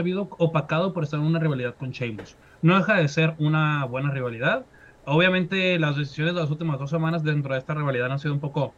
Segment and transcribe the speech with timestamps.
[0.00, 2.36] ha habido opacado por estar en una rivalidad con Sheamus.
[2.62, 4.64] No deja de ser una buena rivalidad.
[5.04, 8.40] Obviamente las decisiones de las últimas dos semanas dentro de esta rivalidad han sido un
[8.40, 8.74] poco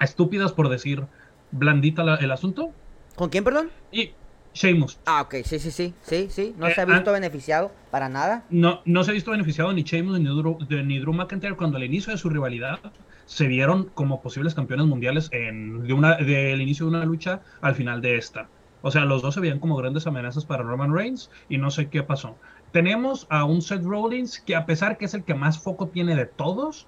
[0.00, 1.04] estúpidas por decir
[1.50, 2.72] blandita el asunto.
[3.16, 3.70] ¿Con quién, perdón?
[3.92, 4.12] Y
[4.54, 4.98] Sheamus.
[5.06, 6.54] Ah, ok, sí, sí, sí, sí, sí.
[6.58, 8.44] No se ha eh, visto beneficiado para nada.
[8.50, 11.84] No, no se ha visto beneficiado ni Sheamus ni Drew, ni Drew McIntyre cuando al
[11.84, 12.80] inicio de su rivalidad
[13.26, 17.74] se vieron como posibles campeones mundiales en, de una, del inicio de una lucha al
[17.74, 18.48] final de esta.
[18.82, 21.88] O sea, los dos se veían como grandes amenazas para Roman Reigns y no sé
[21.88, 22.36] qué pasó.
[22.72, 26.14] Tenemos a un Seth Rollins que a pesar que es el que más foco tiene
[26.14, 26.86] de todos,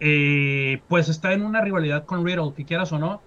[0.00, 3.20] eh, pues está en una rivalidad con Riddle, que quieras o no,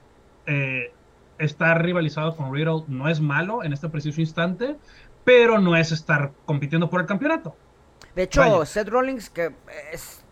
[0.45, 0.91] eh,
[1.37, 4.75] estar rivalizado con Riddle no es malo en este preciso instante,
[5.23, 7.55] pero no es estar compitiendo por el campeonato.
[8.15, 9.53] De hecho, Seth Rollins, que
[9.93, 10.25] es.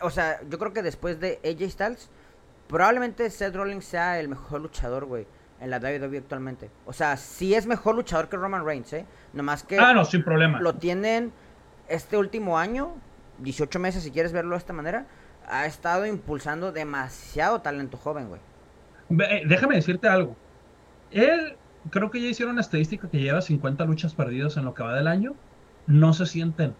[0.00, 2.10] O sea, yo creo que después de AJ Styles,
[2.68, 5.26] probablemente Seth Rollins sea el mejor luchador, güey
[5.60, 6.70] en la WWE actualmente.
[6.86, 9.06] O sea, sí es mejor luchador que Roman Reigns, ¿eh?
[9.32, 9.78] Nomás que...
[9.78, 10.60] Ah, no, sin problema.
[10.60, 11.32] Lo tienen
[11.88, 12.94] este último año,
[13.38, 15.06] 18 meses si quieres verlo de esta manera,
[15.46, 18.40] ha estado impulsando demasiado talento joven, güey.
[19.10, 20.36] Eh, déjame decirte algo.
[21.10, 21.56] Él,
[21.90, 24.94] creo que ya hicieron una estadística que lleva 50 luchas perdidas en lo que va
[24.94, 25.34] del año.
[25.86, 26.74] No se sienten.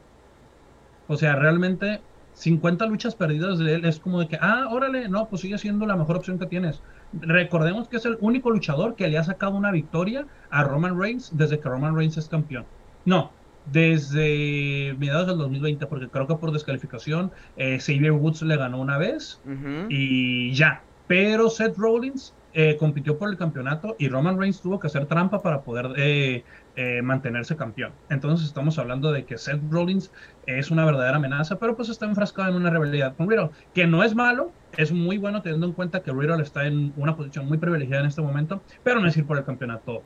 [1.07, 2.01] O sea, realmente
[2.35, 5.87] 50 luchas perdidas de él es como de que, ah, órale, no, pues sigue siendo
[5.87, 6.83] la mejor opción que tienes.
[7.21, 11.31] Recordemos que es el único luchador que le ha sacado una victoria a Roman Reigns
[11.37, 12.65] desde que Roman Reigns es campeón.
[13.05, 13.33] No,
[13.67, 18.99] desde mediados del 2020, porque creo que por descalificación eh, Xavier Woods le ganó una
[18.99, 19.41] vez
[19.89, 20.83] y ya.
[21.07, 25.43] Pero Seth Rollins eh, compitió por el campeonato y Roman Reigns tuvo que hacer trampa
[25.43, 26.45] para poder eh,
[26.77, 27.93] eh, mantenerse campeón.
[28.11, 30.11] Entonces estamos hablando de que Seth Rollins
[30.47, 34.03] es una verdadera amenaza, pero pues está enfrascado en una rivalidad con Riddle, que no
[34.03, 37.59] es malo, es muy bueno teniendo en cuenta que Riddle está en una posición muy
[37.59, 40.03] privilegiada en este momento, pero no es ir por el campeonato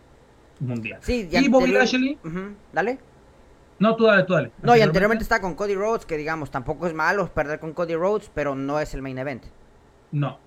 [0.61, 0.99] mundial.
[1.03, 2.19] Sí, y Bobby Lashley...
[2.73, 2.99] Dale.
[3.79, 4.51] No, tú dale, tú dale.
[4.63, 7.95] No, y anteriormente está con Cody Rhodes, que digamos, tampoco es malo perder con Cody
[7.95, 9.45] Rhodes, pero no es el main event.
[10.11, 10.41] No,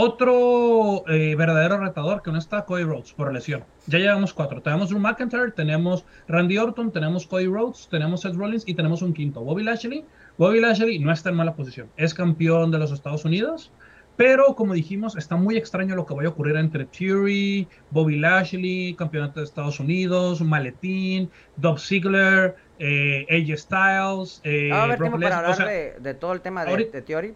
[0.00, 3.64] otro eh, verdadero retador que no está, Cody Rhodes, por lesión.
[3.88, 4.62] Ya llevamos cuatro.
[4.62, 9.12] Tenemos Drew McIntyre, tenemos Randy Orton, tenemos Cody Rhodes, tenemos Seth Rollins y tenemos un
[9.12, 10.04] quinto, Bobby Lashley.
[10.36, 11.90] Bobby Lashley no está en mala posición.
[11.96, 13.72] Es campeón de los Estados Unidos,
[14.14, 18.94] pero como dijimos, está muy extraño lo que vaya a ocurrir entre Fury, Bobby Lashley,
[18.94, 24.40] campeonato de Estados Unidos, Maletín, Dob Ziggler, eh, AJ Styles.
[24.44, 25.68] Eh, a ver, tiempo para hablar
[26.00, 27.34] de, todo el tema de, de Theory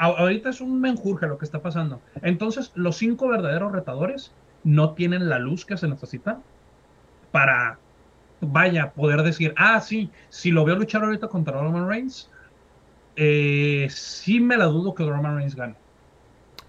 [0.00, 2.00] ahorita es un menjurje lo que está pasando.
[2.22, 4.32] Entonces, los cinco verdaderos retadores
[4.64, 6.40] no tienen la luz que se necesita
[7.30, 7.78] para,
[8.40, 12.30] vaya, poder decir, ah, sí, si lo veo luchar ahorita contra Roman Reigns,
[13.16, 15.74] eh, sí me la dudo que Roman Reigns gane.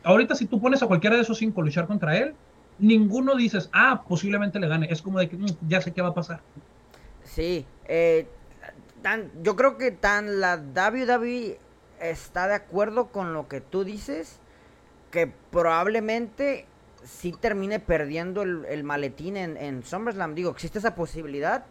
[0.04, 2.34] Ahorita si tú pones a cualquiera de esos cinco luchar contra él,
[2.80, 4.88] ninguno dices, ah, posiblemente le gane.
[4.90, 6.42] Es como de que mm, ya sé qué va a pasar.
[7.24, 8.28] Sí, eh,
[9.42, 11.58] yo creo que tan la WWE
[12.02, 14.40] está de acuerdo con lo que tú dices,
[15.12, 16.66] que probablemente
[17.04, 20.36] sí termine perdiendo el, maletín en, en, SummerSlam.
[20.36, 21.66] Digo, existe esa posibilidad.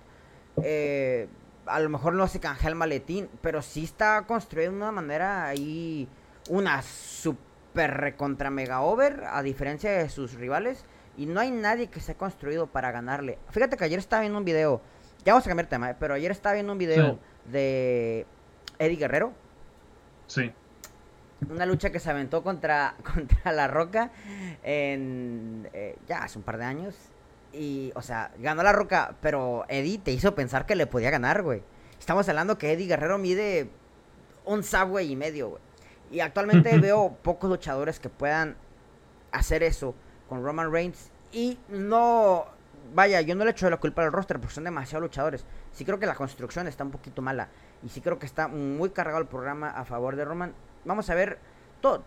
[0.63, 1.29] Eh,
[1.67, 5.47] a lo mejor no se canja el maletín, pero sí está construido de una manera
[5.47, 6.09] ahí,
[6.49, 10.85] una super recontra mega over, a diferencia de sus rivales.
[11.17, 13.39] Y no hay nadie que se ha construido para ganarle.
[13.51, 14.81] Fíjate que ayer estaba viendo un video,
[15.25, 18.27] ya vamos a cambiar tema, eh, pero ayer estaba viendo un video de
[18.79, 19.33] Eddie Guerrero,
[20.31, 20.53] Sí.
[21.51, 24.13] Una lucha que se aventó contra, contra La Roca
[24.63, 26.95] en, eh, ya hace un par de años.
[27.53, 31.43] Y, o sea, ganó La Roca, pero Eddie te hizo pensar que le podía ganar,
[31.43, 31.63] güey.
[31.99, 33.71] Estamos hablando que Eddie Guerrero mide
[34.45, 35.63] un subway y medio, güey.
[36.13, 38.57] Y actualmente veo pocos luchadores que puedan
[39.33, 39.97] hacer eso
[40.29, 41.11] con Roman Reigns.
[41.33, 42.47] Y no,
[42.95, 45.45] vaya, yo no le echo la culpa al roster porque son demasiados luchadores.
[45.73, 47.49] Sí creo que la construcción está un poquito mala.
[47.83, 50.55] Y sí creo que está muy cargado el programa a favor de Roman.
[50.85, 51.39] Vamos a ver
[51.81, 52.05] todo.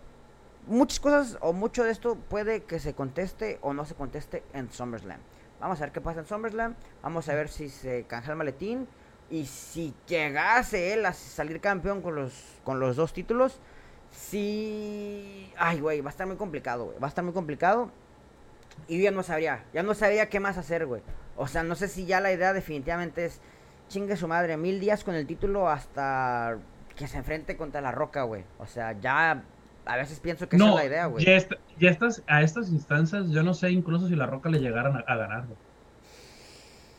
[0.68, 4.72] Muchas cosas o mucho de esto puede que se conteste o no se conteste en
[4.72, 5.20] SummerSlam.
[5.60, 6.76] Vamos a ver qué pasa en SummerSlam.
[7.02, 8.88] Vamos a ver si se canja el maletín.
[9.30, 12.34] Y si llegase él a salir campeón con los,
[12.64, 13.60] con los dos títulos.
[14.12, 15.52] Si...
[15.58, 17.00] Ay, güey, va a estar muy complicado, güey.
[17.00, 17.90] Va a estar muy complicado.
[18.88, 19.66] Y ya no sabría.
[19.74, 21.02] Ya no sabría qué más hacer, güey.
[21.36, 23.42] O sea, no sé si ya la idea definitivamente es
[23.89, 26.57] chingue su madre, mil días con el título hasta
[26.95, 28.44] que se enfrente contra la roca, güey.
[28.59, 29.44] O sea, ya
[29.85, 31.25] a veces pienso que esa es la idea, güey.
[31.25, 31.38] Ya,
[31.80, 35.15] ya estas, a estas instancias, yo no sé incluso si la roca le llegaran a,
[35.15, 35.57] ganar, güey.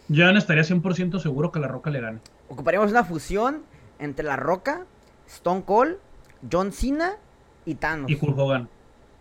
[0.08, 2.18] Yo no estaría 100% seguro que la roca le gane.
[2.48, 3.62] Ocuparíamos una fusión
[3.98, 4.84] entre la roca,
[5.26, 5.96] Stone Cold,
[6.50, 7.16] John Cena
[7.64, 8.10] y Thanos.
[8.10, 8.68] Y Hulk Hogan.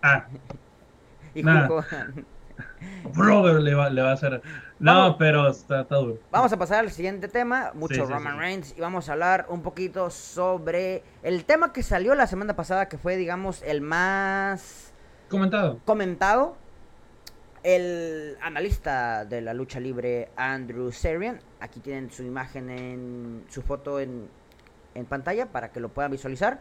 [0.01, 0.25] Ah.
[1.33, 2.25] y Hulk Hogan.
[3.15, 4.41] Brother le va, le va a hacer.
[4.79, 5.15] No, Vamos.
[5.17, 6.19] pero está, está duro.
[6.31, 8.39] Vamos a pasar al siguiente tema, mucho Sí, sí, Roman sí.
[8.39, 12.89] Reigns, y vamos a hablar un poquito sobre el tema que salió la semana pasada,
[12.89, 14.93] que fue, digamos, el más
[15.29, 15.79] Comentado.
[15.85, 16.57] comentado.
[17.63, 24.01] El analista de la lucha libre, Andrew Serian, aquí tienen su imagen en su foto
[24.01, 24.27] en,
[24.95, 26.59] en pantalla para que lo puedan visualizar.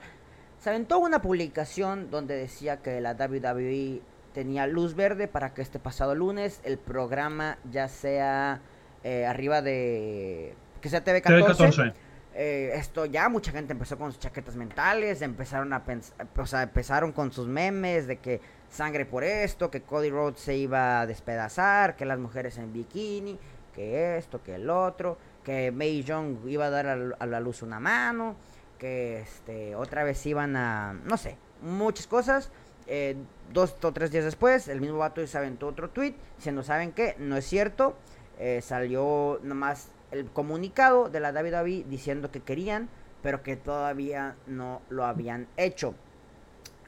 [0.60, 4.00] Se aventó una publicación donde decía que la WWE
[4.32, 8.60] tenía luz verde para que este pasado lunes el programa ya sea
[9.04, 11.22] eh, arriba de que sea TV14.
[11.22, 11.94] TV14.
[12.34, 16.62] Eh, esto ya mucha gente empezó con sus chaquetas mentales, empezaron a pensar, o sea,
[16.62, 18.40] empezaron con sus memes de que
[18.70, 23.38] sangre por esto, que Cody Rhodes se iba a despedazar, que las mujeres en bikini,
[23.74, 27.60] que esto, que el otro, que May Young iba a dar a, a la luz
[27.60, 28.36] una mano,
[28.78, 32.50] que este otra vez iban a, no sé, muchas cosas.
[32.86, 33.16] Eh,
[33.52, 37.14] dos o tres días después, el mismo vato se aventó otro tweet diciendo, ¿saben qué?
[37.18, 37.96] No es cierto.
[38.38, 42.88] Eh, salió nomás el comunicado de la WWE diciendo que querían,
[43.22, 45.94] pero que todavía no lo habían hecho.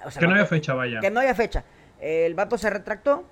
[0.05, 1.01] O sea, Que no había fecha, vaya.
[1.01, 1.65] que no había fecha.
[2.01, 3.25] El vato se retractó.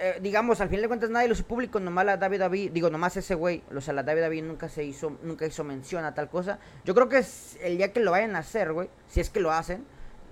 [0.00, 3.16] Eh, digamos, al fin de cuentas nadie lo hizo público, nomás la WWE, digo, nomás
[3.16, 6.58] ese güey, o sea, la WWE nunca se hizo, nunca hizo mención a tal cosa.
[6.84, 9.40] Yo creo que es el día que lo vayan a hacer, güey, si es que
[9.40, 9.84] lo hacen,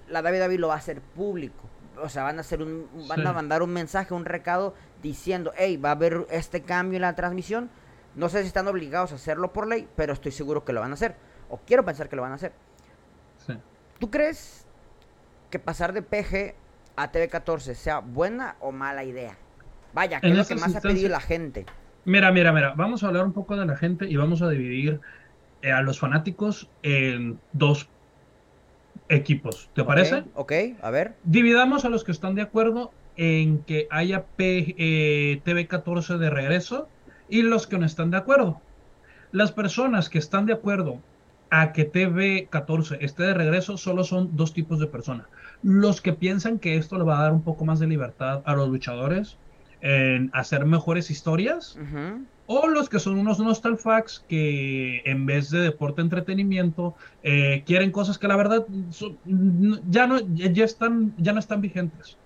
[0.09, 1.69] la WWE lo va a hacer público.
[2.03, 3.27] O sea, van a hacer un, van Sí.
[3.27, 7.15] a mandar un mensaje, un recado diciendo, hey, va a haber este cambio en la
[7.15, 7.71] transmisión.
[8.15, 10.91] No sé si están obligados a hacerlo por ley, pero estoy seguro que lo van
[10.91, 11.17] a hacer.
[11.49, 12.53] O quiero pensar que lo van a hacer.
[13.47, 13.55] Sí.
[13.99, 14.67] ¿Tú crees
[15.51, 16.55] que pasar de PG
[16.97, 19.37] a TV14 sea buena o mala idea?
[19.95, 21.65] Vaya, ¿qué En es lo que más ha pedido la gente?
[22.05, 22.75] Mira, mira, mira.
[22.77, 25.01] Vamos a hablar un poco de la gente y vamos a dividir
[25.63, 27.89] eh, a los fanáticos en dos
[29.09, 29.71] equipos.
[29.75, 30.25] ¿Te parece?
[30.35, 30.53] Ok,
[30.83, 31.17] a ver.
[31.23, 36.89] Dividamos a los que están de acuerdo en que haya P- eh, TV14 de regreso
[37.29, 38.63] y los que no están de acuerdo.
[39.33, 41.03] Las personas que están de acuerdo
[41.51, 45.27] a que TV14 esté de regreso solo son dos tipos de personas.
[45.63, 48.55] Los que piensan que esto le va a dar un poco más de libertad a
[48.55, 49.39] los luchadores
[49.81, 51.77] en hacer mejores historias.
[52.47, 58.19] O los que son unos nostalfax que en vez de deporte entretenimiento eh, quieren cosas
[58.19, 59.19] que la verdad son-
[59.89, 62.19] ya no ya están ya no están vigentes.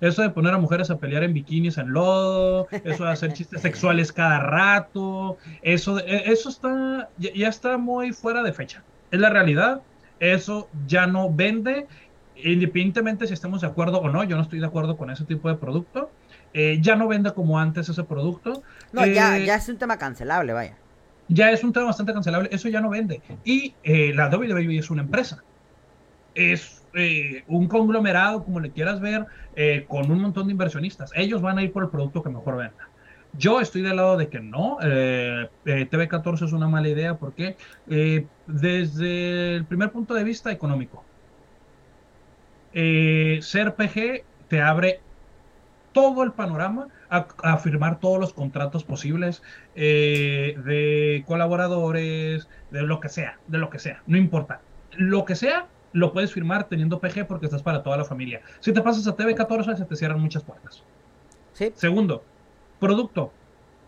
[0.00, 3.62] Eso de poner a mujeres a pelear en bikinis en lodo, eso de hacer chistes
[3.62, 8.86] sexuales cada rato, eso e- eso está ya, está muy fuera de fecha.
[9.10, 9.84] Es la realidad.
[10.18, 11.86] Eso ya no vende
[12.34, 15.48] independientemente si estemos de acuerdo o no, yo no estoy de acuerdo con ese tipo
[15.48, 16.16] de producto.
[16.54, 18.64] Eh, ya no vende como antes ese producto.
[18.92, 20.82] No, ya, Eh, ya es un tema cancelable, vaya.
[21.28, 23.22] ya es un tema bastante cancelable, eso ya no vende.
[23.44, 25.44] Y eh, la WWE es una empresa.
[26.34, 29.26] Es eh, un conglomerado, como le quieras ver,
[29.88, 31.10] con un montón de inversionistas.
[31.14, 32.90] Ellos van a ir por el producto que mejor venda.
[33.36, 34.78] Yo estoy del lado de que no.
[34.82, 37.56] eh, eh, TV14 es una mala idea porque
[37.88, 41.04] eh, desde el primer punto de vista económico,
[42.72, 45.00] ser PG te abre
[45.94, 49.42] todo el panorama a, a firmar todos los contratos posibles
[49.74, 54.60] eh, de colaboradores, de lo que sea, de lo que sea, no importa.
[54.92, 58.42] Lo que sea, lo puedes firmar teniendo PG porque estás para toda la familia.
[58.60, 60.82] Si te pasas a TV14, se te cierran muchas puertas.
[61.54, 61.72] Sí.
[61.74, 62.24] Segundo,
[62.78, 63.32] producto.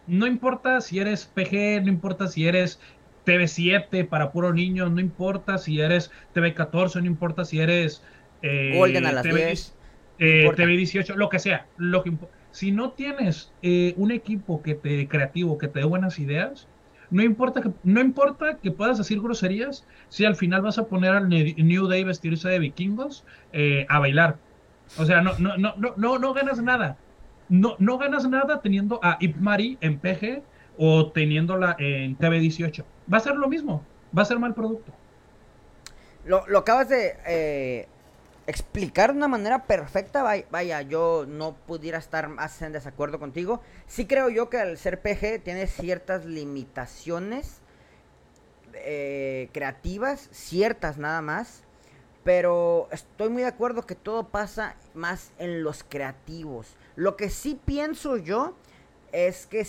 [0.07, 2.79] No importa si eres PG, no importa si eres
[3.27, 8.05] TV7 para puro niños, no importa si eres TV14, no importa si eres
[8.43, 9.76] eh, Golden a las TV 10.
[10.19, 10.63] Eh, importa.
[10.65, 11.67] TV18, lo que sea.
[11.77, 12.13] Lo que
[12.51, 16.69] si no tienes eh, un equipo que te creativo, que te dé buenas ideas,
[17.11, 21.11] no importa que no importa que puedas decir groserías, si al final vas a poner
[21.13, 24.39] al Ne- New Day vestirse de vikingos eh, a bailar.
[24.99, 26.99] O sea, no, no, no, no, no, no ganas nada.
[27.49, 30.43] No, no ganas nada teniendo a Ip Mari en PG
[30.79, 32.85] o teniéndola en TV18.
[33.13, 33.87] Va a ser lo mismo.
[34.17, 34.93] Va a ser mal producto.
[36.25, 37.89] Lo, lo acabas de eh,
[38.47, 40.23] explicar de una manera perfecta.
[40.51, 43.61] Vaya, yo no pudiera estar más en desacuerdo contigo.
[43.87, 47.61] Sí creo yo que al ser PG tiene ciertas limitaciones
[48.75, 51.63] eh, creativas, ciertas nada más.
[52.25, 56.77] Pero estoy muy de acuerdo que todo pasa más en los creativos.
[56.97, 58.57] Lo que sí pienso yo
[59.13, 59.65] es que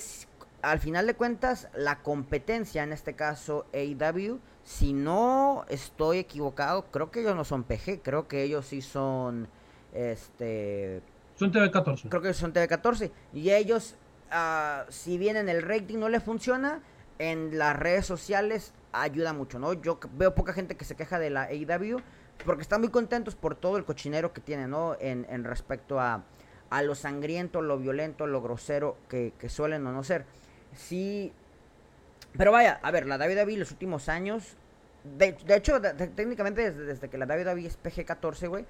[0.64, 7.10] al final de cuentas la competencia, en este caso AEW, si no estoy equivocado, creo
[7.10, 9.48] que ellos no son PG, creo que ellos sí son
[9.94, 11.02] este
[11.36, 12.10] Son TV14.
[12.10, 13.96] creo que son TV14 y ellos
[14.30, 16.82] ah, si bien en el rating no les funciona
[17.18, 21.30] en las redes sociales ayuda mucho no yo veo poca gente que se queja de
[21.30, 22.02] la AEW
[22.46, 26.26] porque están muy contentos por todo el cochinero que tienen no en, en respecto a
[26.70, 30.26] a lo sangriento, lo violento, lo grosero que, que suelen o no ser.
[30.74, 31.32] Sí,
[32.38, 34.58] pero vaya, a ver, la WWE los últimos años,
[35.18, 38.66] de, de hecho, de- de- técnicamente desde, desde que la WWE es PG-14, güey,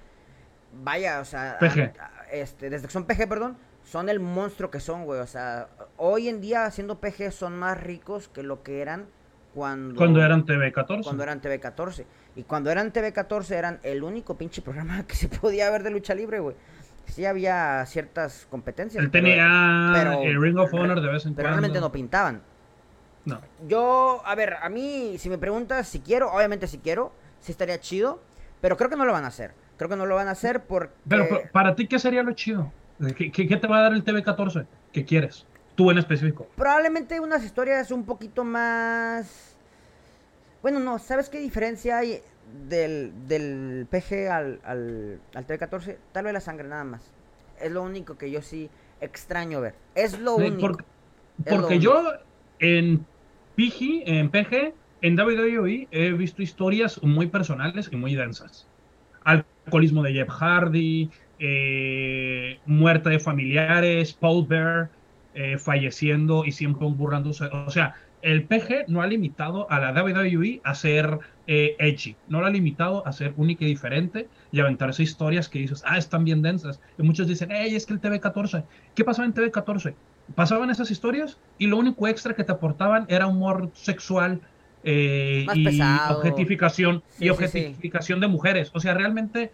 [0.82, 1.92] vaya, o sea, PG.
[1.98, 5.68] a- este, desde que son PG, perdón, son el monstruo que son, güey, o sea,
[5.96, 9.06] hoy en día siendo PG son más ricos que lo que eran
[9.54, 9.96] cuando...
[9.96, 11.02] Cuando eran TV14.
[11.04, 12.04] Cuando eran TV14.
[12.36, 16.14] Y cuando eran TV14 eran el único pinche programa que se podía ver de lucha
[16.14, 16.54] libre, güey.
[17.06, 19.02] Sí había ciertas competencias.
[19.02, 21.60] Él pero- tenía pero- el Ring of Honor de vez en Pero cuando.
[21.62, 22.42] realmente no pintaban.
[23.28, 23.40] No.
[23.66, 27.78] Yo, a ver, a mí, si me preguntas si quiero, obviamente si quiero, sí estaría
[27.80, 28.20] chido,
[28.60, 29.52] pero creo que no lo van a hacer.
[29.76, 30.92] Creo que no lo van a hacer porque...
[31.08, 32.72] Pero, pero, para ti, ¿qué sería lo chido?
[33.16, 34.66] ¿Qué, qué, qué te va a dar el TV14?
[34.92, 35.46] ¿Qué quieres?
[35.76, 36.48] Tú en específico.
[36.56, 39.56] Probablemente unas historias un poquito más...
[40.62, 42.20] Bueno, no, ¿sabes qué diferencia hay
[42.68, 45.96] del, del PG al, al, al TV14?
[46.10, 47.02] Tal vez la sangre nada más.
[47.60, 48.68] Es lo único que yo sí
[49.00, 49.74] extraño ver.
[49.94, 50.60] Es lo único.
[50.60, 50.84] porque
[51.44, 52.02] lo porque yo
[52.58, 53.06] en
[53.58, 54.72] PG, en PG,
[55.02, 58.68] en WWE he visto historias muy personales y muy densas.
[59.24, 61.10] Alcoholismo de Jeff Hardy,
[61.40, 64.90] eh, muerte de familiares, Paul Bear
[65.34, 67.46] eh, falleciendo y siempre burlándose.
[67.46, 72.38] O sea, el PG no ha limitado a la WWE a ser eh, edgy, no
[72.38, 76.24] lo ha limitado a ser única y diferente y aventarse historias que dices, ah, están
[76.24, 76.80] bien densas.
[76.96, 79.94] Y muchos dicen, hey, es que el TV14, ¿qué pasaba en TV14?
[80.34, 84.40] Pasaban esas historias y lo único extra que te aportaban era humor sexual
[84.84, 86.18] eh, y pesado.
[86.18, 88.70] objetificación Sí, y sí, objetificación de mujeres.
[88.74, 89.52] O sea, realmente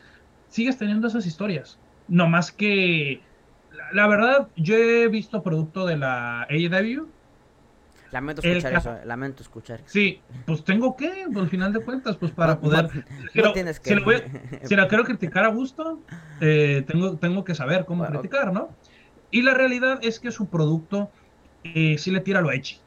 [0.48, 1.78] sigues teniendo esas historias.
[2.08, 3.22] No más que,
[3.70, 7.08] la, la verdad, yo he visto producto de la AEW.
[8.12, 9.80] Lamento el escuchar eso, eh, lamento escuchar.
[9.86, 12.88] Sí, pues tengo que, al final de cuentas, pues para No- poder...
[13.34, 14.22] no- no tienes si, que- voy
[14.64, 16.00] si la quiero criticar a gusto,
[16.40, 18.20] eh, tengo, tengo que saber cómo Bueno.
[18.20, 18.68] criticar, ¿no?
[19.34, 21.10] Y la realidad es que su producto
[21.64, 22.74] eh, sí le tira lo edgy.
[22.74, 22.80] Sí,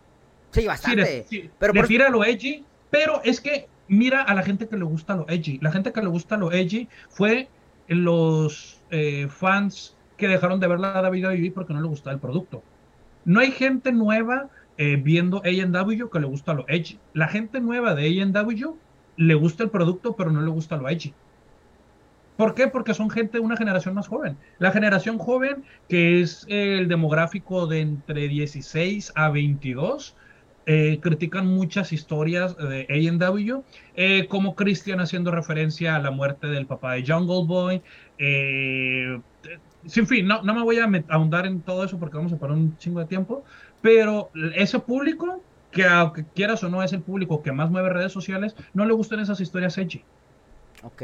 [0.51, 1.25] Sí, le, bastante.
[1.30, 4.77] sí, pero le por- tira lo edgy, pero es que mira a la gente que
[4.77, 5.60] le gusta lo edgy.
[5.62, 7.50] La gente que le gusta lo edgy fue
[7.88, 12.63] los eh, fans que dejaron de ver la WWE porque no le gustaba el producto.
[13.25, 16.98] No hay gente nueva eh, viendo A&W que le gusta lo edgy.
[17.13, 18.74] La gente nueva de A&W
[19.18, 21.13] le gusta el producto, pero no le gusta lo edgy.
[22.38, 22.67] ¿Por qué?
[22.67, 24.38] Porque son gente de una generación más joven.
[24.60, 30.15] La generación joven, que es el demográfico de entre 16 a 22,
[30.70, 33.63] eh, critican muchas historias de A&W,
[33.96, 37.82] eh, como Christian haciendo referencia a la muerte del papá de Jungle Boy.
[38.20, 39.20] Eh,
[39.86, 42.58] sin fin, no, no me voy a ahondar en todo eso porque vamos a parar
[42.58, 43.46] un chingo de tiempo,
[43.82, 45.41] pero ese público,
[45.72, 48.94] que aunque quieras o no es el público que más mueve redes sociales, no le
[48.94, 50.03] gustan esas historias edgy.
[50.84, 51.01] Ok.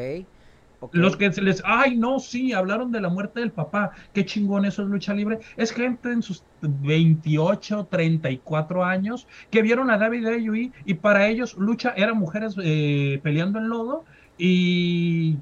[0.92, 4.66] Los que se les, ay, no, sí, hablaron de la muerte del papá, qué chingón
[4.66, 5.40] eso es lucha libre.
[5.58, 11.56] Es gente en sus 28, 34 años que vieron a David WWE y para ellos
[11.58, 14.06] lucha era mujeres eh, peleando en lodo
[14.38, 15.38] y,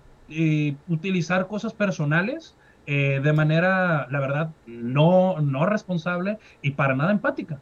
[0.88, 2.56] utilizar cosas personales
[2.86, 7.60] eh, de manera, la verdad, no, no responsable y para nada empática.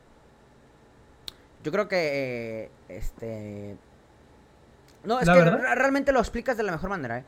[1.64, 3.76] Yo creo que, eh, este...
[5.04, 7.24] No, es La que realmente lo explicas de la mejor manera, ¿eh?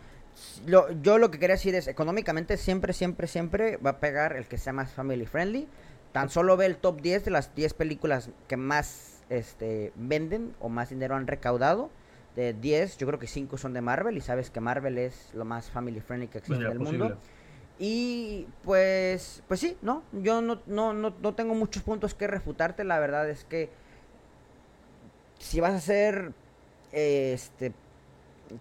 [0.65, 4.45] Lo- yo lo que quería decir es, económicamente siempre, siempre, siempre va a pegar el
[4.47, 5.67] que sea más family friendly.
[6.11, 10.67] Tan solo ve el top 10 de las 10 películas que más este, venden o
[10.69, 11.89] más dinero han recaudado.
[12.35, 15.43] De 10, yo creo que 5 son de Marvel y sabes que Marvel es lo
[15.45, 17.03] más family friendly que existe Sería en el posible.
[17.05, 17.19] mundo.
[17.79, 20.03] Y pues, pues sí, ¿no?
[20.13, 22.83] Yo no, no, no, no tengo muchos puntos que refutarte.
[22.83, 23.69] La verdad es que
[25.39, 26.31] si vas a hacer
[26.91, 27.73] eh, este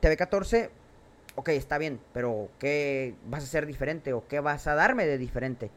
[0.00, 0.70] TV14,
[1.40, 4.12] ok, está bien, pero ¿qué vas a hacer diferente?
[4.12, 5.70] ¿O qué vas a darme de diferente?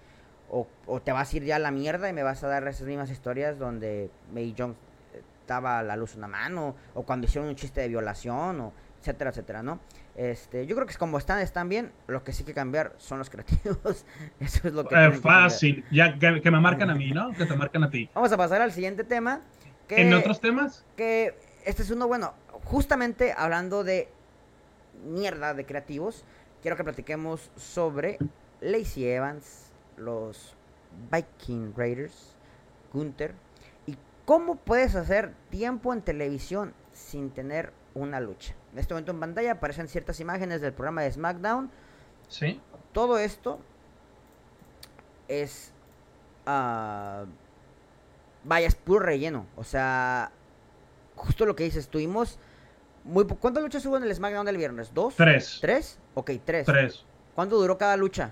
[0.50, 2.67] O, o te vas a ir ya a la mierda y me vas a dar
[2.67, 4.75] esas mismas historias donde May Jones
[5.48, 9.29] daba a la luz una mano, o cuando hicieron un chiste de violación, o etcétera,
[9.29, 9.79] etcétera, ¿no?
[10.15, 11.93] Este, yo creo que como están, están bien.
[12.08, 14.05] Lo que sí que cambiar son los creativos.
[14.41, 14.96] Eso es lo que.
[14.96, 17.32] Eh, que fácil, ya que, que me marcan a mí, ¿no?
[17.32, 18.10] Que te marcan a ti.
[18.13, 19.41] Vamos a pasar al siguiente tema.
[19.88, 22.34] Que, En otros temas, que este es uno bueno.
[22.65, 24.10] Justamente hablando de
[25.03, 26.25] mierda de creativos,
[26.62, 28.17] quiero que platiquemos sobre
[28.62, 30.55] Lacey Evans, los
[31.12, 32.36] Viking Raiders,
[32.93, 33.33] Gunther,
[33.86, 38.55] y cómo puedes hacer tiempo en televisión sin tener una lucha.
[38.72, 41.69] En este momento en pantalla aparecen ciertas imágenes del programa de SmackDown.
[42.27, 42.62] sí.
[42.91, 43.60] Todo esto
[45.27, 45.72] es.
[46.45, 47.25] ah,
[48.43, 49.48] vaya, es puro relleno.
[49.55, 50.31] O sea,
[51.15, 52.38] justo lo que dices, tuvimos.
[53.03, 54.93] Muy ¿Cuántas luchas hubo en el SmackDown del viernes?
[54.93, 55.15] ¿Dos?
[55.15, 55.60] Tres.
[55.62, 56.00] ¿Tres?
[56.13, 56.65] Ok, tres.
[56.65, 57.05] Tres.
[57.36, 58.31] ¿Cuánto duró cada lucha?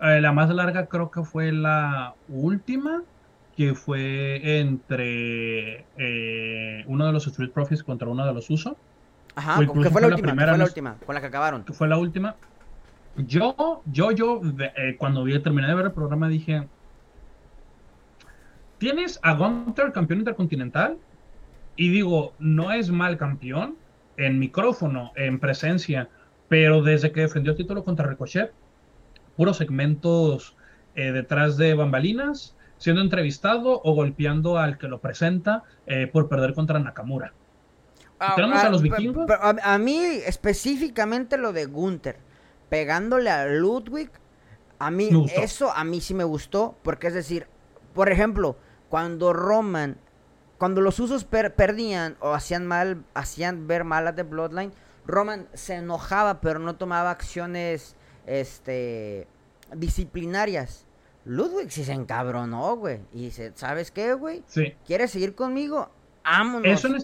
[0.00, 3.02] Eh, la más larga creo que fue la última,
[3.56, 8.76] que fue entre eh, uno de los Street Profits contra uno de los Uso.
[9.34, 11.64] Ajá, que fue la fue la última, primera, fue la última, con la que acabaron.
[11.64, 12.34] que fue la última.
[13.16, 16.68] Yo, yo, yo, eh, cuando vi, terminé de ver el programa dije,
[18.78, 20.98] tienes a Gunter campeón intercontinental
[21.78, 23.78] y digo, no es mal campeón
[24.18, 26.10] en micrófono, en presencia,
[26.48, 28.52] pero desde que defendió el título contra Ricochet,
[29.36, 30.56] puros segmentos
[30.94, 36.54] eh, detrás de bambalinas, siendo entrevistado o golpeando al que lo presenta eh, por perder
[36.54, 37.34] contra Nakamura.
[38.36, 39.26] Tenemos a los pe- vikingos.
[39.26, 42.18] pero a, a mí específicamente lo de Gunther,
[42.68, 44.10] pegándole a Ludwig,
[44.78, 47.46] a mí eso a mí sí me gustó, porque es decir,
[47.94, 48.56] por ejemplo,
[48.88, 49.98] cuando Roman,
[50.58, 54.72] cuando los usos per- perdían o hacían mal, hacían ver mal a The Bloodline,
[55.06, 57.96] Roman se enojaba, pero no tomaba acciones,
[58.26, 59.26] este,
[59.74, 60.84] disciplinarias.
[61.24, 64.42] Ludwig sí se encabronó, güey, y dice, ¿sabes qué, güey?
[64.46, 64.74] Sí.
[64.86, 65.90] ¿Quieres seguir conmigo?
[66.24, 66.66] Vámonos.
[66.66, 66.96] Eso en,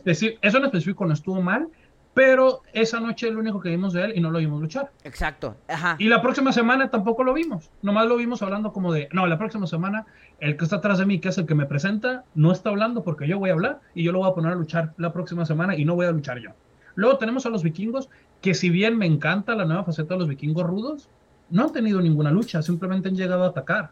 [0.43, 1.69] eso en específico no estuvo mal,
[2.15, 4.91] pero esa noche es lo único que vimos de él y no lo vimos luchar.
[5.03, 5.97] Exacto, ajá.
[5.99, 9.37] Y la próxima semana tampoco lo vimos, nomás lo vimos hablando como de, no, la
[9.37, 10.07] próxima semana
[10.41, 13.03] el que está atrás de mí, que es el que me presenta, no está hablando
[13.03, 15.45] porque yo voy a hablar y yo lo voy a poner a luchar la próxima
[15.45, 16.51] semana y no voy a luchar yo.
[16.95, 18.09] Luego tenemos a los vikingos,
[18.41, 21.09] que si bien me encanta la nueva faceta de los vikingos rudos,
[21.51, 23.91] no han tenido ninguna lucha, simplemente han llegado a atacar.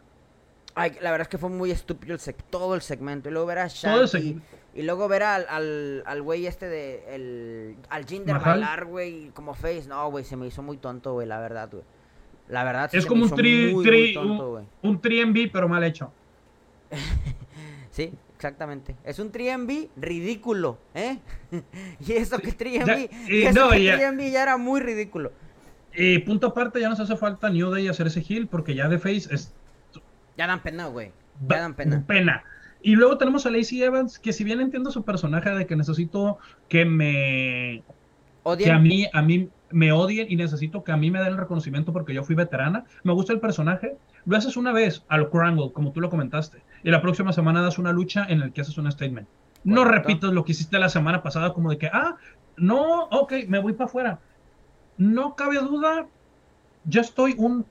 [0.75, 3.29] Ay, la verdad es que fue muy estúpido el seg- todo el segmento.
[3.29, 4.41] Y luego ver a seg-
[4.73, 7.03] Y luego ver al, al, al güey este de.
[7.15, 9.85] El, al Jinder bailar, güey, como face.
[9.87, 11.83] No, güey, se me hizo muy tonto, güey, la verdad, güey.
[12.49, 14.51] La verdad, sí es se como me un hizo tri, muy, tri- muy tonto, un,
[14.51, 14.65] güey.
[14.81, 16.11] un tri en B, pero mal hecho.
[17.91, 18.95] Sí, exactamente.
[19.03, 21.19] Es un 3MB ridículo, ¿eh?
[21.99, 22.85] y eso que 3MB.
[22.85, 23.99] Ya, y y eso no, que ya.
[24.11, 25.31] 3MB ya era muy ridículo.
[25.95, 28.97] Y punto aparte, ya nos hace falta New Day hacer ese heal porque ya de
[28.97, 29.53] Face es
[30.37, 31.11] Ya dan pena, güey.
[31.47, 32.03] Ya dan pena.
[32.05, 32.43] pena.
[32.81, 36.37] Y luego tenemos a Lacey Evans, que si bien entiendo su personaje de que necesito
[36.67, 37.83] que me
[38.57, 41.37] que a mí a mí me odien y necesito que a mí me den el
[41.37, 45.31] reconocimiento porque yo fui veterana, me gusta el personaje, lo haces una vez a lo
[45.31, 48.61] Krangle, como tú lo comentaste, y la próxima semana das una lucha en el que
[48.61, 49.27] haces un statement.
[49.63, 52.17] No repitas lo que hiciste la semana pasada como de que, ah,
[52.57, 54.19] no, ok, me voy para afuera.
[54.97, 56.05] No cabe duda,
[56.85, 57.65] yo estoy un,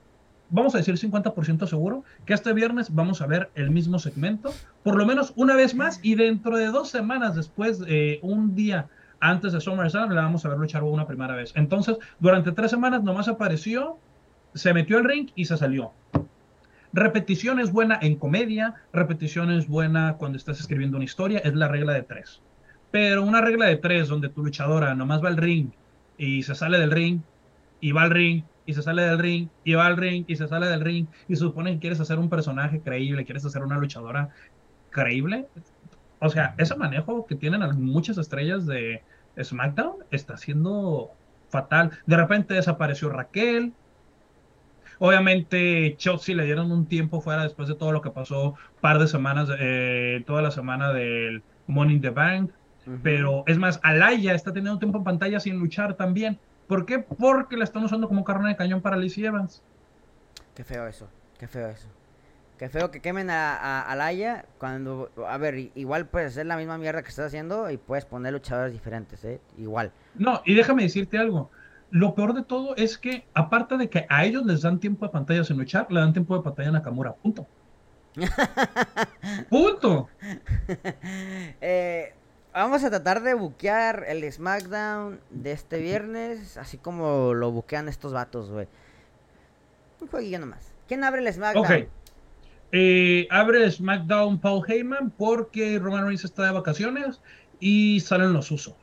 [0.53, 4.95] vamos a decir 50% seguro, que este viernes vamos a ver el mismo segmento, por
[4.95, 8.87] lo menos una vez más, y dentro de dos semanas después, eh, un día
[9.19, 11.53] antes de SummerSlam, la vamos a ver luchar una primera vez.
[11.55, 13.97] Entonces, durante tres semanas nomás apareció,
[14.53, 15.91] se metió al ring y se salió.
[16.93, 21.67] Repetición es buena en comedia, repetición es buena cuando estás escribiendo una historia, es la
[21.67, 22.41] regla de tres.
[22.91, 25.69] Pero una regla de tres donde tu luchadora nomás va al ring
[26.19, 27.21] y se sale del ring
[27.81, 30.47] y va al ring y se sale del ring y va al ring y se
[30.47, 33.77] sale del ring y se supone que quieres hacer un personaje creíble, quieres hacer una
[33.77, 34.29] luchadora
[34.89, 35.47] creíble.
[36.19, 39.03] O sea, ese manejo que tienen muchas estrellas de
[39.41, 41.11] SmackDown está siendo
[41.49, 41.91] fatal.
[42.05, 43.73] De repente desapareció Raquel.
[44.99, 49.07] Obviamente, Chelsea le dieron un tiempo fuera después de todo lo que pasó, par de
[49.07, 52.51] semanas, eh, toda la semana del Money in the Bank.
[53.01, 56.39] Pero es más, Alaya está teniendo tiempo en pantalla sin luchar también.
[56.73, 56.97] ¿Por qué?
[56.97, 59.61] Porque la están usando como carne de cañón para Lacey Evans.
[60.55, 61.07] Qué feo eso,
[61.37, 61.87] qué feo eso.
[62.57, 66.57] Qué feo que quemen a, a, a Laia cuando, a ver, igual puedes hacer la
[66.57, 69.39] misma mierda que estás haciendo y puedes poner luchadores diferentes, ¿eh?
[69.59, 69.91] Igual.
[70.15, 71.51] No, y déjame decirte algo.
[71.91, 75.11] Lo peor de todo es que, aparte de que a ellos les dan tiempo de
[75.11, 77.13] pantalla sin luchar, le dan tiempo de pantalla a Nakamura.
[77.13, 77.45] Punto.
[79.51, 80.09] Punto.
[81.61, 82.13] Eh,
[82.53, 88.13] vamos a tratar de buquear el SmackDown de este viernes, así como lo buquean estos
[88.13, 88.67] vatos, güey.
[89.99, 90.71] Un jueguillo nomás.
[90.87, 91.65] ¿Quién abre el SmackDown?
[91.65, 91.87] Ok.
[92.71, 97.21] Eh, abre SmackDown Paul Heyman porque Roman Reigns está de vacaciones
[97.59, 98.75] y salen los usos.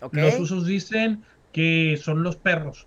[0.00, 0.14] Ok.
[0.14, 2.86] Los usos dicen que son los perros.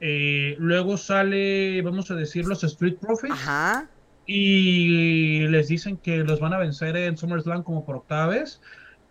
[0.00, 3.34] Eh, luego sale, vamos a decir, los Street Profits.
[3.34, 3.88] Ajá.
[4.26, 8.60] y les dicen que los van a vencer en SummerSlam como por octava vez.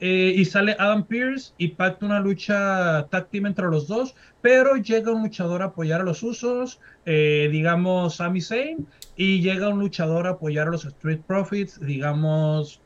[0.05, 5.13] Eh, y sale Adam Pierce y pacta una lucha team entre los dos, pero llega
[5.13, 8.85] un luchador a apoyar a los usos, eh, digamos Sami Zayn,
[9.15, 12.81] y llega un luchador a apoyar a los Street Profits, digamos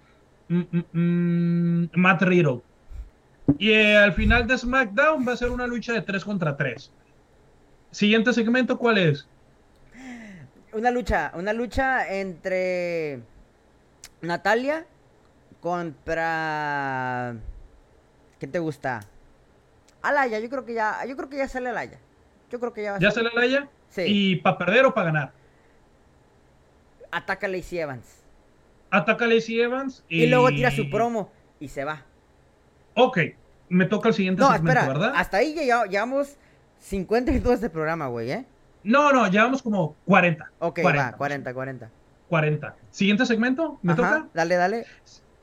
[0.49, 2.61] mm, mm, mm, Matt Riddle.
[3.57, 6.91] Y eh, al final de SmackDown va a ser una lucha de 3 contra 3.
[7.89, 9.27] Siguiente segmento, ¿cuál es?
[10.71, 13.21] Una lucha, una lucha entre
[14.21, 14.85] Natalia
[15.61, 17.35] contra
[18.39, 19.01] ¿Qué te gusta?
[20.01, 21.99] Alaya, yo creo que ya, yo creo que ya sale Alaya.
[22.49, 23.67] Yo creo que ya va a ¿Ya sale Laya?
[23.89, 24.03] Sí.
[24.05, 25.31] ¿Y para perder o para ganar?
[27.11, 28.05] ataca a Lacey Evans.
[28.89, 30.23] Ataca a Lacey Evans y...
[30.23, 32.03] y luego tira su promo y se va.
[32.93, 33.19] Ok,
[33.69, 35.13] me toca el siguiente no, segmento, espera, ¿verdad?
[35.15, 36.37] Hasta ahí llevamos
[36.79, 38.45] 52 de programa, güey, ¿eh?
[38.83, 40.51] No, no, llevamos como 40.
[40.59, 41.11] Ok, 40.
[41.11, 41.89] va, 40, 40.
[42.29, 42.75] 40.
[42.91, 44.27] Siguiente segmento, ¿me toca?
[44.33, 44.85] Dale, dale.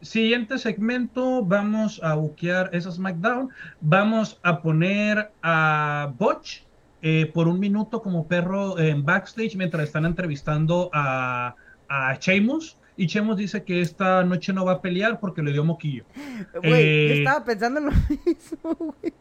[0.05, 3.49] Siguiente segmento, vamos a buquear esa SmackDown.
[3.81, 6.61] Vamos a poner a Botch
[7.01, 11.55] eh, por un minuto como perro en backstage mientras están entrevistando a,
[11.89, 12.77] a Sheamus.
[12.99, 16.05] Y Chemos dice que esta noche no va a pelear porque le dio moquillo.
[16.53, 17.93] Güey, yo eh, estaba pensando en lo
[18.27, 19.13] mismo, güey.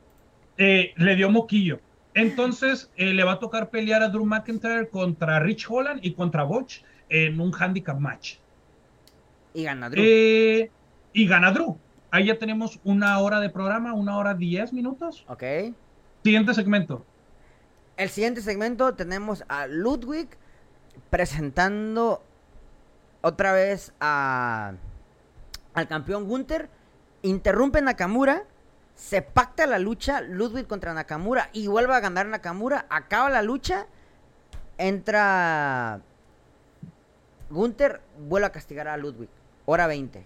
[0.57, 1.79] Eh, le dio moquillo.
[2.13, 6.43] Entonces eh, le va a tocar pelear a Drew McIntyre contra Rich Holland y contra
[6.43, 8.35] Botch en un handicap match.
[9.53, 10.03] Y gana Drew.
[10.03, 11.77] y gana Drew.
[12.11, 15.25] Ahí ya tenemos una hora de programa, una hora diez minutos.
[15.27, 15.43] Ok.
[16.23, 17.05] Siguiente segmento.
[17.97, 20.29] El siguiente segmento tenemos a Ludwig
[21.09, 22.23] presentando
[23.21, 24.73] otra vez a,
[25.73, 26.69] al campeón Gunther.
[27.21, 28.43] Interrumpe Nakamura.
[28.95, 32.85] Se pacta la lucha Ludwig contra Nakamura y vuelve a ganar Nakamura.
[32.89, 33.87] Acaba la lucha.
[34.77, 35.99] Entra
[37.49, 38.01] Gunther.
[38.27, 39.29] Vuelve a castigar a Ludwig.
[39.65, 40.25] Hora 20.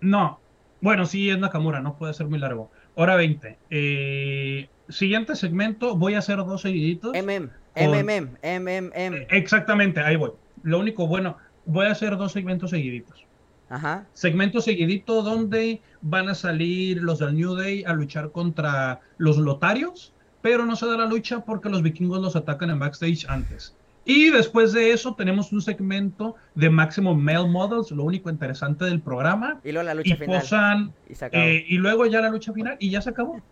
[0.00, 0.38] No.
[0.80, 1.80] Bueno, sí es Nakamura.
[1.80, 2.70] No puede ser muy largo.
[2.94, 3.58] Hora 20.
[3.70, 5.96] Eh, siguiente segmento.
[5.96, 7.12] Voy a hacer dos seguiditos.
[7.12, 7.50] MM.
[7.76, 8.38] MMM.
[8.42, 9.26] MMM.
[9.30, 10.00] Exactamente.
[10.00, 10.32] Ahí voy.
[10.62, 11.36] Lo único bueno
[11.68, 13.24] voy a hacer dos segmentos seguiditos.
[13.68, 14.06] Ajá.
[14.14, 20.14] Segmento seguidito donde van a salir los del New Day a luchar contra los lotarios,
[20.40, 23.76] pero no se da la lucha porque los vikingos los atacan en backstage antes.
[24.08, 29.02] Y después de eso tenemos un segmento de Maximum Male Models, lo único interesante del
[29.02, 29.60] programa.
[29.62, 30.92] Y luego la lucha final.
[31.06, 33.42] y, eh, y luego ya la lucha final y ya se acabó.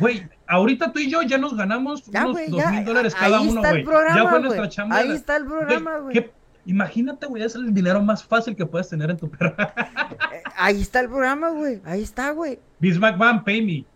[0.00, 3.86] Güey, ahorita tú y yo ya nos ganamos unos dos mil dólares cada uno, güey.
[4.14, 4.96] Ya fue nuestra chamba.
[4.96, 6.30] Ahí está el programa, güey.
[6.66, 9.72] Imagínate, güey, es el dinero más fácil que puedes tener en tu perra.
[10.32, 11.80] Eh, ahí está el programa, güey.
[11.86, 12.58] Ahí está, güey.
[12.80, 13.86] Bismarck Van, pay me.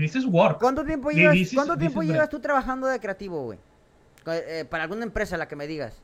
[0.00, 0.58] This is work.
[0.58, 3.58] ¿Cuánto tiempo llevas, ¿cuánto tiempo llevas tú trabajando de creativo, güey?
[4.26, 6.00] Eh, para alguna empresa la que me digas.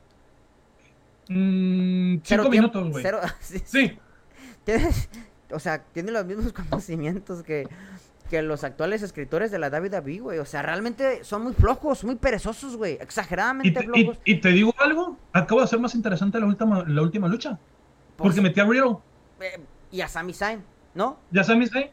[1.28, 3.04] Mm, cinco minutos, güey.
[3.40, 3.62] sí.
[3.64, 3.98] sí.
[4.64, 5.08] ¿Tienes,
[5.50, 7.68] o sea, tienes los mismos conocimientos que,
[8.30, 10.38] que los actuales escritores de la WWE, güey.
[10.38, 12.94] O sea, realmente son muy flojos, muy perezosos, güey.
[13.00, 14.18] Exageradamente flojos.
[14.24, 17.58] Y, te digo algo, acabo de ser más interesante la última, la última lucha.
[18.16, 18.96] Pues porque metí a Riddle.
[19.40, 20.62] Eh, y a Sami Zayn,
[20.94, 21.18] ¿no?
[21.30, 21.90] ¿Y a Sami Zayn?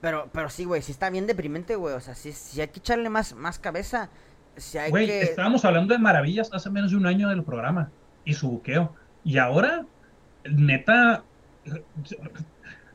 [0.00, 1.94] Pero, pero sí, güey, sí está bien deprimente, güey.
[1.94, 4.10] O sea, sí, hay que echarle más, más cabeza.
[4.58, 7.90] Si güey, estábamos hablando de maravillas hace menos de un año del programa.
[8.24, 8.94] Y su buqueo.
[9.24, 9.84] Y ahora,
[10.44, 11.22] neta,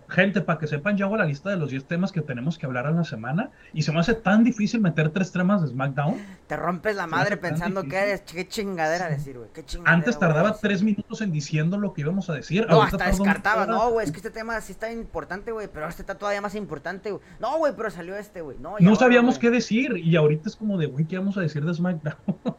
[0.09, 2.65] gente, para que sepan, yo hago la lista de los 10 temas que tenemos que
[2.65, 6.17] hablar a la semana y se me hace tan difícil meter tres temas de SmackDown.
[6.47, 9.93] Te rompes la madre pensando que eres, qué chingadera decir, güey, qué chingadera.
[9.93, 12.67] Antes tardaba tres minutos en diciendo lo que íbamos a decir.
[12.67, 16.01] No, hasta descartaba, no, güey, es que este tema sí está importante, güey, pero este
[16.01, 17.23] está todavía más importante, güey.
[17.39, 18.57] No, güey, pero salió este, güey.
[18.59, 21.63] No, no sabíamos qué decir y ahorita es como de, güey, ¿qué vamos a decir
[21.65, 22.15] de SmackDown?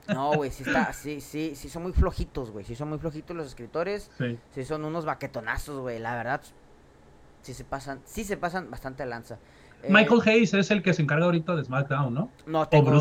[0.09, 3.37] No, güey, sí está, sí, sí, sí son muy flojitos, güey, sí son muy flojitos
[3.37, 4.11] los escritores.
[4.19, 4.39] Sí.
[4.55, 6.41] Sí son unos baquetonazos, güey, la verdad
[7.45, 9.39] sí se pasan, sí se pasan bastante lanza.
[9.83, 12.31] Eh, Michael Hayes es el que se encarga ahorita de SmackDown, ¿no?
[12.47, 13.01] No tengo, no,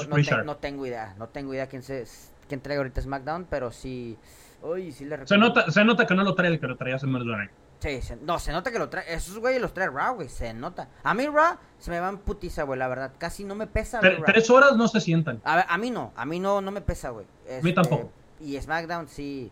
[0.58, 2.06] tengo idea, no tengo idea quién se
[2.48, 4.18] quién trae ahorita SmackDown, pero sí,
[4.62, 6.96] uy, sí le se nota, se nota que no lo trae el que lo traía
[6.96, 9.14] hace menos de Sí, no, se nota que lo trae.
[9.14, 10.88] Esos güeyes los trae Raw, güey, se nota.
[11.04, 13.12] A mí Raw se me van putiza, güey, la verdad.
[13.18, 14.00] Casi no me pesa.
[14.26, 15.42] tres horas no se sientan.
[15.44, 17.26] A, a mí no, a mí no, no me pesa, güey.
[17.46, 18.10] a mí tampoco.
[18.40, 19.52] Este, y SmackDown sí.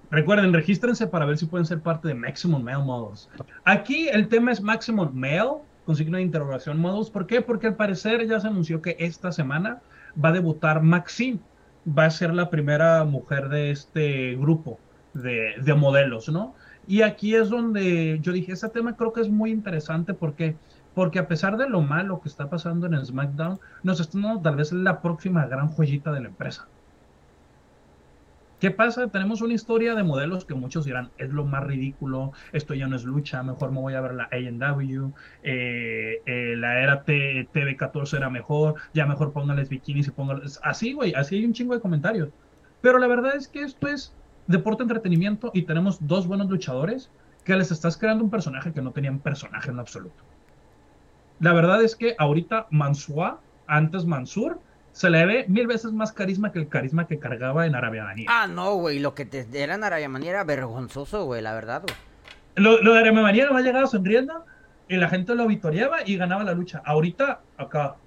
[0.09, 3.27] Recuerden, regístrense para ver si pueden ser parte de Maximum Male Models.
[3.65, 5.55] Aquí el tema es Maximum Male,
[5.85, 7.09] con signo de interrogación Models.
[7.09, 7.41] ¿Por qué?
[7.41, 9.81] Porque al parecer ya se anunció que esta semana
[10.23, 11.39] va a debutar Maxine,
[11.87, 14.79] va a ser la primera mujer de este grupo
[15.13, 16.55] de, modelos, ¿no?
[16.87, 20.55] Y aquí es donde yo dije, ese tema creo que es muy interesante porque,
[20.93, 24.55] porque a pesar de lo malo que está pasando en SmackDown, nos está dando tal
[24.55, 26.67] vez la próxima gran joyita de la empresa.
[28.59, 29.07] ¿Qué pasa?
[29.09, 32.95] Tenemos una historia de modelos que muchos dirán, es lo más ridículo, esto ya no
[32.95, 38.31] es lucha, mejor me voy a ver la AW, eh, eh, la era TV14 era
[38.31, 40.59] mejor, ya mejor póngales bikinis y póngales...
[40.63, 42.29] Así, güey, así hay un chingo de comentarios.
[42.81, 44.15] Pero la verdad es que esto es
[44.47, 47.11] deporte entretenimiento y tenemos dos buenos luchadores
[47.43, 50.23] que les estás creando un personaje que no tenían personaje en absoluto.
[51.39, 54.59] La verdad es que ahorita Mansua, antes Mansur,
[54.97, 58.25] se le ve mil veces más carisma que el carisma que cargaba en Arabia Manía.
[58.31, 61.83] Ah, no, güey, lo que te era en Arabia Manía era vergonzoso, güey, la verdad,
[61.83, 61.95] güey.
[62.55, 64.43] Lo, lo de Arabia Manía no ha llegado sonriendo
[64.89, 66.81] y la gente lo vitoreaba y ganaba la lucha.
[66.83, 67.97] Ahorita, acá,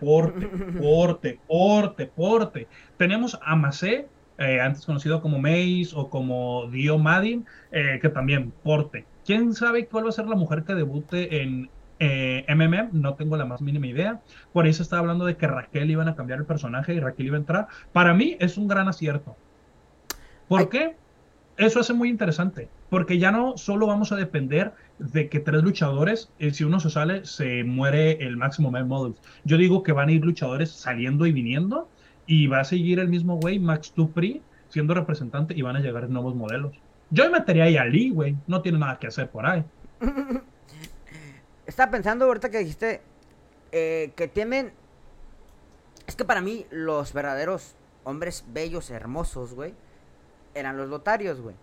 [0.00, 0.46] porte,
[0.80, 2.68] porte, porte, porte.
[2.96, 8.50] Tenemos a Macé, eh, antes conocido como Mace o como Dio Madin, eh, que también
[8.62, 9.04] porte.
[9.26, 11.68] ¿Quién sabe cuál va a ser la mujer que debute en
[12.00, 12.90] eh, MMM?
[12.92, 14.20] No tengo la más mínima idea.
[14.52, 17.26] Por ahí se estaba hablando de que Raquel iban a cambiar el personaje y Raquel
[17.26, 17.68] iba a entrar.
[17.92, 19.36] Para mí es un gran acierto.
[20.48, 20.96] ¿Por qué?
[21.56, 26.32] Eso hace muy interesante, porque ya no solo vamos a depender de que tres luchadores,
[26.38, 29.20] eh, si uno se sale, se muere el máximo Man Models.
[29.44, 31.88] Yo digo que van a ir luchadores saliendo y viniendo,
[32.26, 36.08] y va a seguir el mismo güey, Max Dupri, siendo representante, y van a llegar
[36.08, 36.72] nuevos modelos.
[37.10, 39.62] Yo metería ahí a Lee, güey, no tiene nada que hacer por ahí.
[41.70, 43.00] Estaba pensando ahorita que dijiste
[43.70, 44.72] eh, que tienen...
[46.08, 49.72] Es que para mí los verdaderos hombres bellos, hermosos, güey,
[50.52, 51.54] eran los lotarios, güey.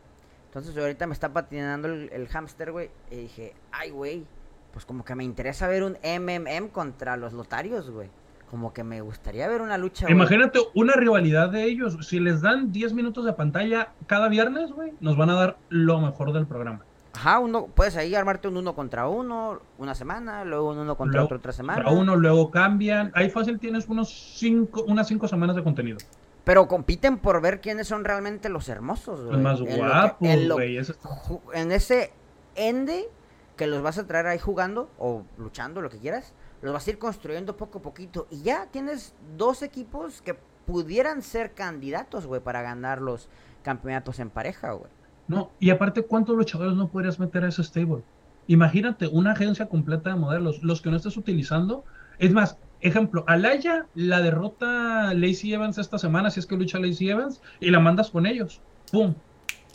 [0.45, 2.89] Entonces ahorita me está patinando el, el hámster, güey.
[3.11, 4.25] Y dije, ay, güey,
[4.71, 8.09] pues como que me interesa ver un MMM contra los lotarios, güey.
[8.49, 10.09] Como que me gustaría ver una lucha.
[10.09, 11.97] Imagínate una rivalidad de ellos.
[12.07, 15.99] Si les dan 10 minutos de pantalla cada viernes, güey, nos van a dar lo
[15.99, 16.85] mejor del programa.
[17.13, 21.13] Ajá, uno, puedes ahí armarte un uno contra uno una semana, luego un uno contra
[21.19, 21.83] Luego, otro otra semana.
[21.83, 23.11] Contra uno, luego cambian.
[23.15, 25.97] Ahí fácil tienes unos cinco, unas 5 semanas de contenido.
[26.43, 29.33] Pero compiten por ver quiénes son realmente los hermosos, güey.
[29.33, 30.77] Los más En que- guapos, en güey.
[30.77, 32.13] eso está- ju- En ese
[32.55, 33.09] ende
[33.55, 36.89] que los vas a traer ahí jugando o luchando, lo que quieras, los vas a
[36.91, 38.27] ir construyendo poco a poquito.
[38.29, 43.29] Y ya tienes dos equipos que pudieran ser candidatos, güey, para ganar los
[43.63, 44.91] campeonatos en pareja, güey.
[45.27, 48.03] No, y aparte, ¿cuántos luchadores no podrías meter a ese stable?
[48.47, 51.83] Imagínate una agencia completa de modelos, los que no estés utilizando.
[52.17, 57.09] Es más, ejemplo, Alaya la derrota Lacey Evans esta semana, si es que lucha Lacey
[57.09, 58.61] Evans, y la mandas con ellos.
[58.91, 59.15] ¡Pum!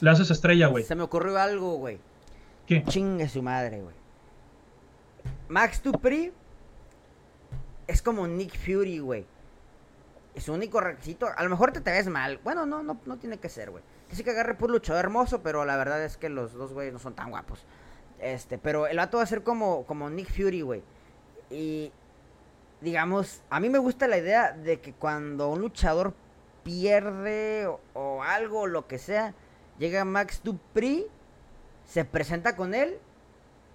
[0.00, 0.84] Le haces estrella, güey.
[0.84, 1.98] Se me ocurrió algo, güey.
[2.66, 2.82] ¿Qué?
[2.84, 3.94] Chingue su madre, güey.
[5.48, 6.32] Max Dupri
[7.86, 9.26] es como Nick Fury, güey.
[10.38, 12.40] Su único requisito, a lo mejor te, te ves mal.
[12.42, 13.84] Bueno, no, no, no tiene que ser, güey.
[14.12, 16.98] Sí que agarre por luchador hermoso, pero la verdad es que los dos güeyes no
[16.98, 17.64] son tan guapos.
[18.20, 20.82] Este, pero el vato va a ser como, como Nick Fury, güey.
[21.50, 21.92] Y
[22.80, 26.14] digamos, a mí me gusta la idea de que cuando un luchador
[26.62, 29.34] pierde o, o algo, lo que sea,
[29.78, 31.06] llega Max Dupri,
[31.86, 32.98] se presenta con él,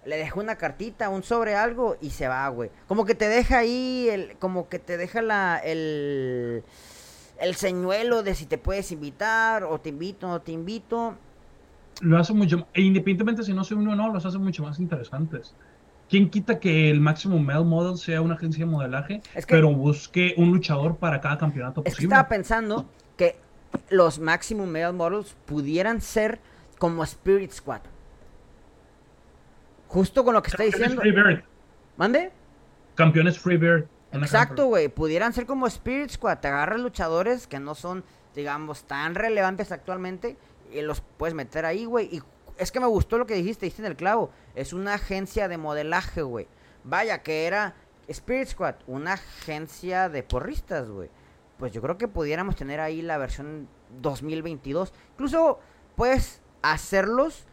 [0.04, 2.70] le deja una cartita, un sobre algo y se va, güey.
[2.86, 6.64] Como que te deja ahí, el, como que te deja la, el,
[7.40, 11.14] el señuelo de si te puedes invitar o te invito o no te invito.
[12.00, 14.78] Lo hace mucho, e independientemente si no soy uno o no, los hace mucho más
[14.78, 15.54] interesantes.
[16.08, 19.72] ¿Quién quita que el máximo male model sea una agencia de modelaje, Es que- pero
[19.74, 22.14] busque un luchador para cada campeonato Es que posible?
[22.14, 23.36] estaba pensando que
[23.90, 26.40] los Maximum Male Models pudieran ser
[26.78, 27.82] como Spirit Squad.
[29.88, 31.00] Justo con lo que está diciendo.
[31.00, 31.42] Freebird.
[31.96, 32.30] ¿Mande?
[32.94, 33.82] Campeones Freebird.
[33.82, 34.88] un Exacto, güey.
[34.88, 36.38] Pudieran ser como Spirit Squad.
[36.38, 40.36] Te agarras luchadores que no son, digamos, tan relevantes actualmente
[40.72, 42.06] y los puedes meter ahí, güey.
[42.16, 42.22] Y
[42.56, 44.30] es que me gustó lo que dijiste, diste en el clavo.
[44.54, 46.48] Es una agencia de modelaje, güey.
[46.84, 47.74] Vaya, que era
[48.08, 51.10] Spirit Squad, una agencia de porristas, güey.
[51.58, 53.68] Pues yo creo que pudiéramos tener ahí la versión
[54.00, 54.92] 2022.
[55.12, 55.60] Incluso
[55.96, 57.44] puedes hacerlos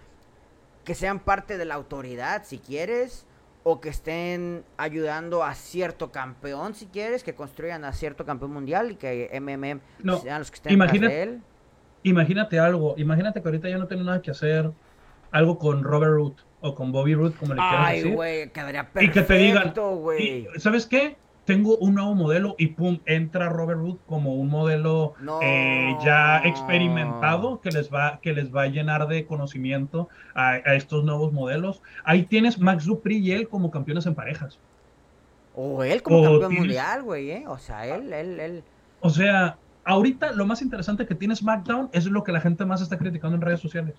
[0.83, 3.25] que sean parte de la autoridad, si quieres
[3.67, 8.91] o que estén ayudando a cierto campeón, si quieres, que construyan a cierto campeón mundial
[8.91, 11.41] y que MMM No, sean los que estén tras de él.
[12.03, 14.71] Imagínate algo, imagínate que ahorita ya no tiene nada que hacer
[15.31, 18.13] algo con Robert Root o con Bobby Root, como le quieras Ay, decir.
[18.13, 19.73] güey, quedaría Y perfecto, que te digan,
[20.19, 21.17] y, ¿sabes qué?
[21.45, 25.39] Tengo un nuevo modelo y pum, entra Robert Root como un modelo No.
[25.43, 30.75] eh, ya experimentado que les va que les va a llenar de conocimiento a, a
[30.75, 31.81] estos nuevos modelos.
[32.03, 34.57] Ahí tienes Max Dupri y él como campeones en parejas.
[35.55, 37.43] O él como o campeón tienes- mundial, güey, ¿eh?
[37.47, 38.63] O sea, él, él, él.
[39.01, 42.81] O sea, ahorita lo más interesante que tiene SmackDown es lo que la gente más
[42.81, 43.93] está criticando en redes sociales.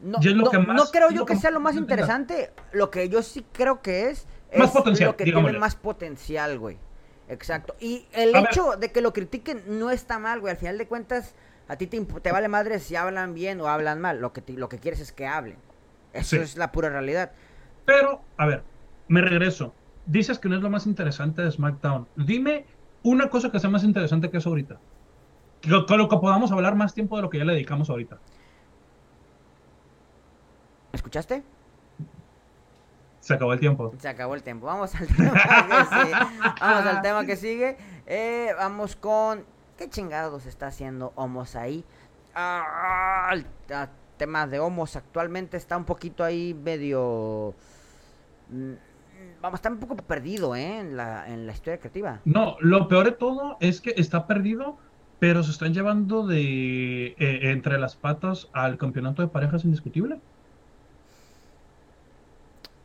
[0.00, 1.76] No, Y es lo no, que más- no creo yo que que sea lo más
[1.76, 2.50] interesante.
[2.72, 4.26] Lo que yo sí creo que es.
[4.58, 5.50] Más es potencial, Lo que digámosle.
[5.50, 6.78] tiene más potencial, güey.
[7.28, 7.74] Exacto.
[7.80, 8.50] Y el A ver.
[8.50, 10.50] hecho de que lo critiquen no está mal, güey.
[10.52, 11.34] Al final de cuentas,
[11.68, 12.00] a ti te,
[12.32, 14.20] vale madre si hablan bien o hablan mal.
[14.20, 15.56] Lo que, te- lo que quieres es que hablen.
[16.12, 16.42] Eso Sí.
[16.42, 17.32] es la pura realidad.
[17.86, 18.62] Pero, a ver,
[19.08, 19.72] me regreso.
[20.04, 22.06] Dices que no es lo más interesante de SmackDown.
[22.16, 22.66] Dime
[23.02, 24.78] una cosa que sea más interesante que eso ahorita.
[25.86, 28.16] Con lo que podamos hablar más tiempo de lo que ya le dedicamos ahorita.
[30.92, 31.42] ¿Me escuchaste?
[33.22, 33.92] Se acabó el tiempo.
[33.98, 34.66] Se acabó el tiempo.
[34.66, 36.12] Vamos al tema que sigue.
[36.60, 37.76] Vamos al tema que sigue.
[38.06, 39.44] Eh, vamos con.
[39.78, 41.84] ¿Qué chingados está haciendo Homos ahí?
[42.34, 43.46] Ah, el
[44.16, 47.54] tema de Homos actualmente está un poquito ahí medio.
[48.50, 48.72] mm,
[49.40, 50.80] Vamos, está un poco perdido, ¿eh?
[50.80, 52.20] En la, en la historia creativa.
[52.24, 54.78] No, lo peor de todo es que está perdido,
[55.20, 60.20] pero se están llevando de eh, entre las patas al campeonato de parejas indiscutible.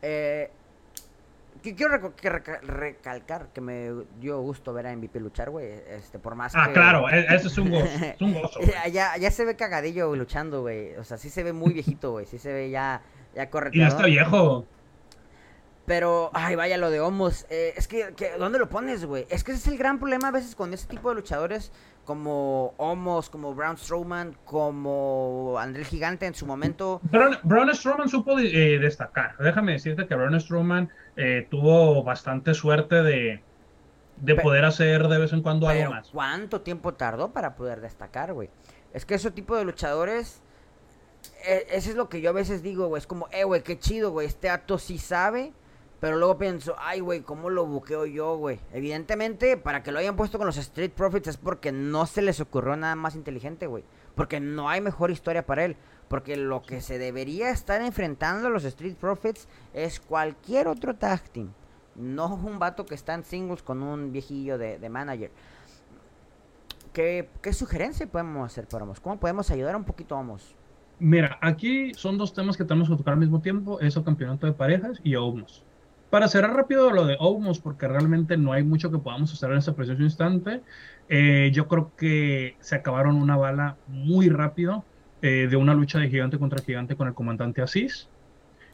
[0.02, 0.50] Eh,
[1.62, 5.68] quiero que recalcar que me dio gusto ver a MVP luchar, güey.
[5.88, 6.72] Este, por más Ah, que.
[6.74, 8.60] claro, e- eso es un gozo, es un gozo.
[8.60, 8.92] güey.
[8.92, 10.94] Ya, ya, se ve cagadillo luchando, güey.
[10.96, 12.26] O sea, sí se ve muy viejito, güey.
[12.26, 13.02] Sí se ve ya,
[13.34, 14.66] ya Y ya está viejo.
[15.86, 17.46] Pero, ay, vaya lo de Homos.
[17.48, 19.26] Eh, es que, que, ¿dónde lo pones, güey?
[19.30, 21.72] Es que ese es el gran problema a veces con ese tipo de luchadores
[22.08, 27.02] como Homos, como Braun Strowman, como André el Gigante en su momento.
[27.02, 29.36] Braun, Braun Strowman supo eh, destacar.
[29.36, 33.42] Déjame decirte que Braun Strowman eh, tuvo bastante suerte de,
[34.22, 36.08] de poder hacer de vez en cuando algo más.
[36.08, 38.48] ¿cuánto tiempo tardó para poder destacar, güey?
[38.94, 40.40] Es que ese tipo de luchadores,
[41.46, 43.00] eh, ese es lo que yo a veces digo, güey.
[43.00, 44.26] Es como, eh, güey, qué chido, güey.
[44.26, 45.52] Este acto sí sabe.
[46.00, 48.60] Pero luego pienso, ay, güey, ¿cómo lo buqueo yo, güey?
[48.72, 52.40] Evidentemente, para que lo hayan puesto con los Street Profits es porque no se les
[52.40, 53.82] ocurrió nada más inteligente, güey.
[54.14, 55.76] Porque no hay mejor historia para él.
[56.08, 61.20] Porque lo que se debería estar enfrentando a los Street Profits es cualquier otro tag
[61.30, 61.52] team.
[61.96, 65.32] No un vato que está en singles con un viejillo de, de manager.
[66.92, 69.00] ¿Qué, ¿Qué sugerencia podemos hacer para Homos?
[69.00, 70.54] ¿Cómo podemos ayudar un poquito a Homos?
[71.00, 74.46] Mira, aquí son dos temas que tenemos que tocar al mismo tiempo, es el campeonato
[74.46, 75.64] de parejas y Omos.
[76.10, 79.58] Para cerrar rápido lo de Omos, porque realmente no hay mucho que podamos hacer en
[79.58, 80.62] este preciso instante,
[81.08, 84.84] eh, yo creo que se acabaron una bala muy rápido
[85.20, 88.08] eh, de una lucha de gigante contra gigante con el comandante Asís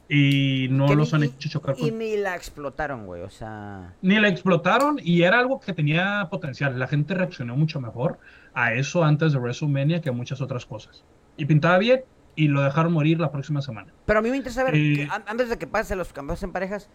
[0.08, 1.98] y no los ni- han y- hecho chocar Y con...
[1.98, 3.22] ni la explotaron, güey.
[3.22, 3.94] O sea...
[4.02, 6.78] Ni la explotaron y era algo que tenía potencial.
[6.78, 8.18] La gente reaccionó mucho mejor
[8.52, 11.04] a eso antes de WrestleMania que a muchas otras cosas.
[11.36, 12.02] Y pintaba bien
[12.36, 13.92] y lo dejaron morir la próxima semana.
[14.04, 16.52] Pero a mí me interesa ver, Eh, que antes de que pase los campeones en
[16.52, 16.90] parejas,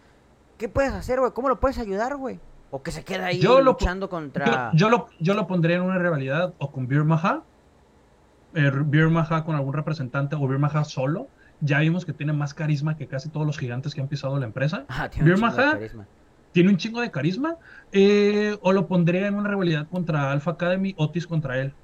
[0.60, 1.32] ¿qué puedes hacer, güey?
[1.32, 2.38] ¿Cómo lo puedes ayudar, güey?
[2.70, 4.70] O que se quede ahí Yo lo pu- luchando contra...
[4.72, 7.42] Yo, yo lo, yo lo pondría en una rivalidad o con Beer Maha,
[8.54, 11.28] eh, Maha con algún representante o Beer Maha solo.
[11.62, 14.46] Ya vimos que tiene más carisma que casi todos los gigantes que han pisado la
[14.46, 14.84] empresa.
[14.88, 15.78] Ah, tiene Maha,
[16.52, 17.56] tiene un chingo de carisma.
[17.92, 21.74] eh, o lo pondría en una rivalidad contra Alpha Academy, Otis contra él.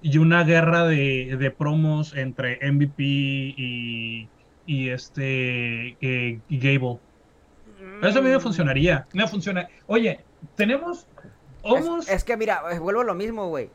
[0.00, 4.28] Y una guerra de, de promos entre MVP y,
[4.66, 6.58] y este eh, y
[8.02, 9.06] Eso a mí me funcionaría.
[9.12, 9.68] Me funciona.
[9.86, 10.20] Oye,
[10.56, 11.06] tenemos.
[11.62, 12.08] Homos.
[12.08, 13.70] Es, es que mira, eh, vuelvo a lo mismo, güey.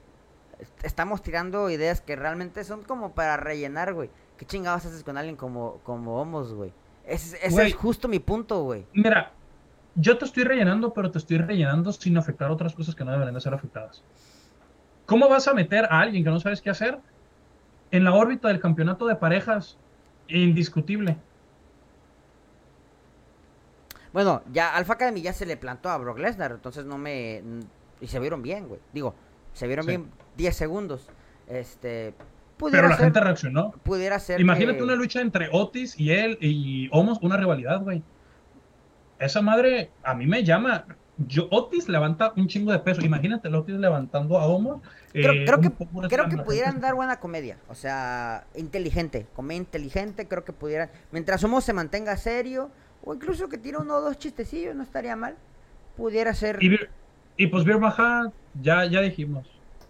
[0.60, 4.10] Est- Estamos tirando ideas que realmente son como para rellenar, güey.
[4.38, 6.72] ¿Qué chingados haces con alguien como, como Homos, güey?
[7.06, 7.68] Ese, ese Güey.
[7.70, 8.86] es justo mi punto, güey.
[8.94, 9.32] Mira,
[9.96, 13.34] yo te estoy rellenando, pero te estoy rellenando sin afectar otras cosas que no deberían
[13.34, 14.04] de ser afectadas.
[15.06, 17.00] ¿Cómo vas a meter a alguien que no sabes qué hacer
[17.92, 19.78] en la órbita del campeonato de parejas?
[20.28, 21.18] Indiscutible.
[24.18, 27.44] Bueno, ya Alpha Academy ya se le plantó a Brock Lesnar, entonces no me...
[28.02, 28.80] Y se vieron bien, güey.
[28.92, 29.14] Digo,
[29.54, 29.90] se vieron Sí.
[29.92, 31.08] bien 10 segundos.
[31.46, 32.16] Este...
[32.58, 33.74] Pero la ser, gente reaccionó.
[33.84, 38.02] pudiera ser Imagínate que- una lucha entre Otis y él y Homos, una rivalidad, güey.
[39.20, 40.86] Esa madre a mí me llama.
[41.20, 43.02] Yo, Otis levanta un chingo de peso.
[43.02, 44.82] Imagínate el Otis levantando a Homos.
[45.12, 45.72] Creo, eh, creo que,
[46.10, 47.60] creo que pudieran dar buena comedia.
[47.70, 49.28] O sea, inteligente.
[49.36, 50.90] Comedia inteligente, creo que pudieran.
[51.12, 52.72] Mientras Homos se mantenga serio,
[53.08, 55.36] o incluso que tire uno o dos chistecillos, no estaría mal.
[55.96, 56.60] Pudiera ser.
[57.38, 59.48] Y, pues Beer Maha, ya, ya dijimos.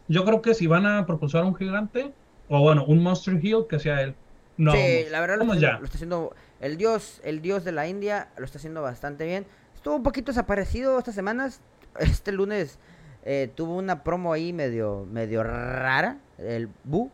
[0.07, 2.13] Yo creo que si van a propulsar a un gigante,
[2.47, 4.13] o bueno, un Monster Heel, que sea él.
[4.57, 5.59] No, sí, la verdad lo está, ya.
[5.59, 6.35] haciendo, lo está haciendo.
[6.59, 9.47] El dios, el dios de la India lo está haciendo bastante bien.
[9.73, 11.61] Estuvo un poquito desaparecido estas semanas.
[11.99, 12.77] Este lunes
[13.25, 17.09] eh, tuvo una promo ahí medio, medio rara, el Bu.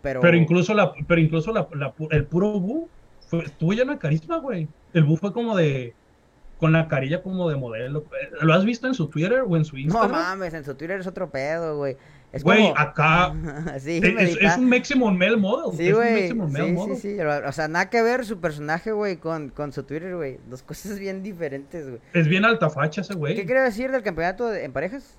[0.00, 2.88] Pero, Pero incluso, la, pero incluso la, la el puro Bu
[3.28, 4.68] fue, estuvo lleno de carisma, güey.
[4.92, 5.94] El Bu fue como de.
[6.58, 8.04] Con la carilla como de modelo.
[8.40, 10.10] ¿Lo has visto en su Twitter o en su No Instagram?
[10.12, 11.98] mames, en su Twitter es otro pedo, güey.
[12.32, 13.34] Es Güey, como- acá
[13.78, 15.76] sí, es, es- un maximum male model.
[15.76, 16.22] Sí, es un güey.
[16.22, 16.96] Sí, sí, model.
[16.96, 17.16] sí.
[17.46, 20.38] O sea, nada que ver su personaje, güey, con, con su Twitter, güey.
[20.48, 22.00] Dos cosas bien diferentes, güey.
[22.14, 23.34] Es bien altafacha ese güey.
[23.34, 25.18] ¿Qué quiere decir del campeonato de- en parejas?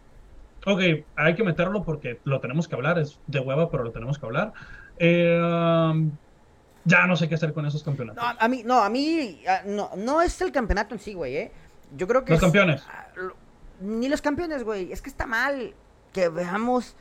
[0.65, 0.81] Ok,
[1.15, 4.25] hay que meterlo porque lo tenemos que hablar, es de hueva, pero lo tenemos que
[4.25, 4.53] hablar.
[4.97, 6.11] Eh, um,
[6.87, 8.23] ya no sé qué hacer con esos campeonatos.
[8.23, 11.35] No, a mí, no, a mí, ah, no, no es el campeonato en sí, güey,
[11.37, 11.51] eh.
[11.95, 12.83] Yo creo que Los es- campeones.
[12.89, 13.35] ah, lo-
[13.81, 14.91] ni los campeones, güey.
[14.91, 15.73] Es que está mal
[16.13, 16.95] que veamos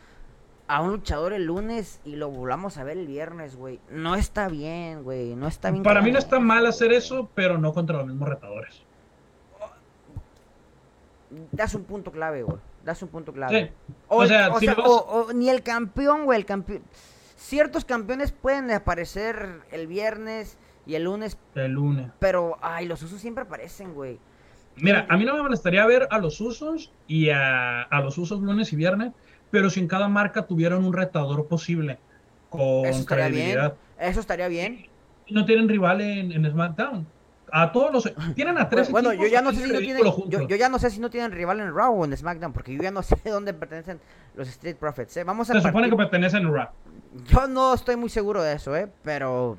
[0.68, 3.80] a un luchador el lunes y lo volvamos a ver el viernes, güey.
[3.90, 5.34] No está bien, güey.
[5.36, 5.82] No está bien.
[5.82, 8.82] Para mí no está mal hacer eso, pero no contra los mismos retadores.
[11.50, 12.58] Das un punto clave, güey.
[12.84, 13.72] Das un punto clave.
[14.08, 16.38] O, sea, o, ni el campeón, güey.
[16.38, 16.82] El campeón.
[17.36, 21.38] Ciertos campeones pueden aparecer el viernes y el lunes.
[21.54, 22.10] El lunes.
[22.18, 24.18] Pero, ay, los usos siempre aparecen, güey.
[24.76, 28.40] Mira, a mí no me molestaría ver a los usos y a, a los usos
[28.40, 29.12] lunes y viernes
[29.50, 31.98] pero si en cada marca tuvieran un retador posible
[32.50, 33.72] con Eso estaría Bien.
[33.98, 34.86] Eso estaría bien.
[35.30, 37.06] No tienen rival en, SmackDown.
[37.50, 40.56] A todos los tienen a tres Bueno, yo ya no sé si no tienen yo,
[40.56, 42.90] ya no sé si no tienen rival en Raw o en SmackDown porque yo ya
[42.90, 44.00] no sé dónde pertenecen
[44.34, 45.24] los Street Profits, ¿eh?
[45.24, 46.68] Vamos a Se supone que pertenecen a Raw.
[47.24, 49.58] Yo no estoy muy seguro de eso, eh, pero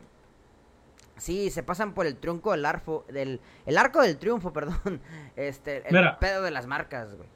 [1.17, 5.01] Sí, se pasan por el trunco del arco del el arco del triunfo, perdón.
[5.35, 7.27] Este, el pedo de las marcas, güey.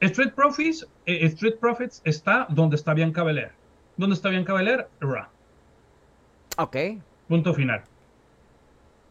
[0.00, 3.52] Street Profits, eh, Street Profits está donde está Bianca Belair.
[3.96, 4.88] ¿Dónde está Bianca Belair?
[5.00, 5.26] Raw.
[6.58, 6.76] Ok.
[7.28, 7.82] Punto final.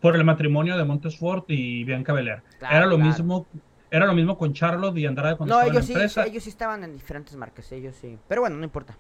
[0.02, 2.42] Por el matrimonio de Montesfort y Bianca Belair.
[2.60, 3.46] era lo mismo
[3.90, 6.94] era lo mismo con Charlotte y Andrade cuando no, ellos sí, ellos sí estaban en
[6.94, 8.18] diferentes marcas, ellos sí.
[8.28, 8.98] Pero bueno, no importa.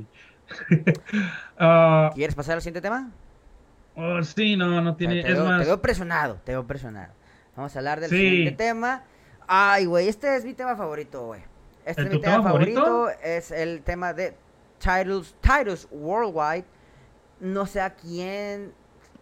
[1.58, 3.10] Ah, ¿Quieres pasar al siguiente tema?
[3.94, 5.22] Oh, sí, no, no tiene.
[5.22, 7.12] Te, veo, presionado, te veo presionado.
[7.56, 9.04] Vamos a hablar del siguiente tema.
[9.46, 11.42] Ay, güey, este es mi tema favorito, güey.
[11.84, 13.10] Este es mi tema, favorito?
[13.22, 14.34] Es el tema de
[14.78, 16.64] Titles, Titles Worldwide.
[17.40, 18.72] No sé a quién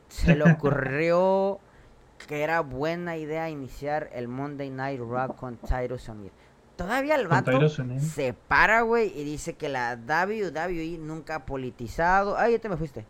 [0.09, 1.59] se le ocurrió
[2.29, 6.33] que era buena idea iniciar el Monday Night Raw con Titles O'Neill.
[6.81, 12.39] Todavía el vato se para, güey, y dice que la WWE nunca ha politizado.
[12.39, 13.05] Ay, ya te me fuiste.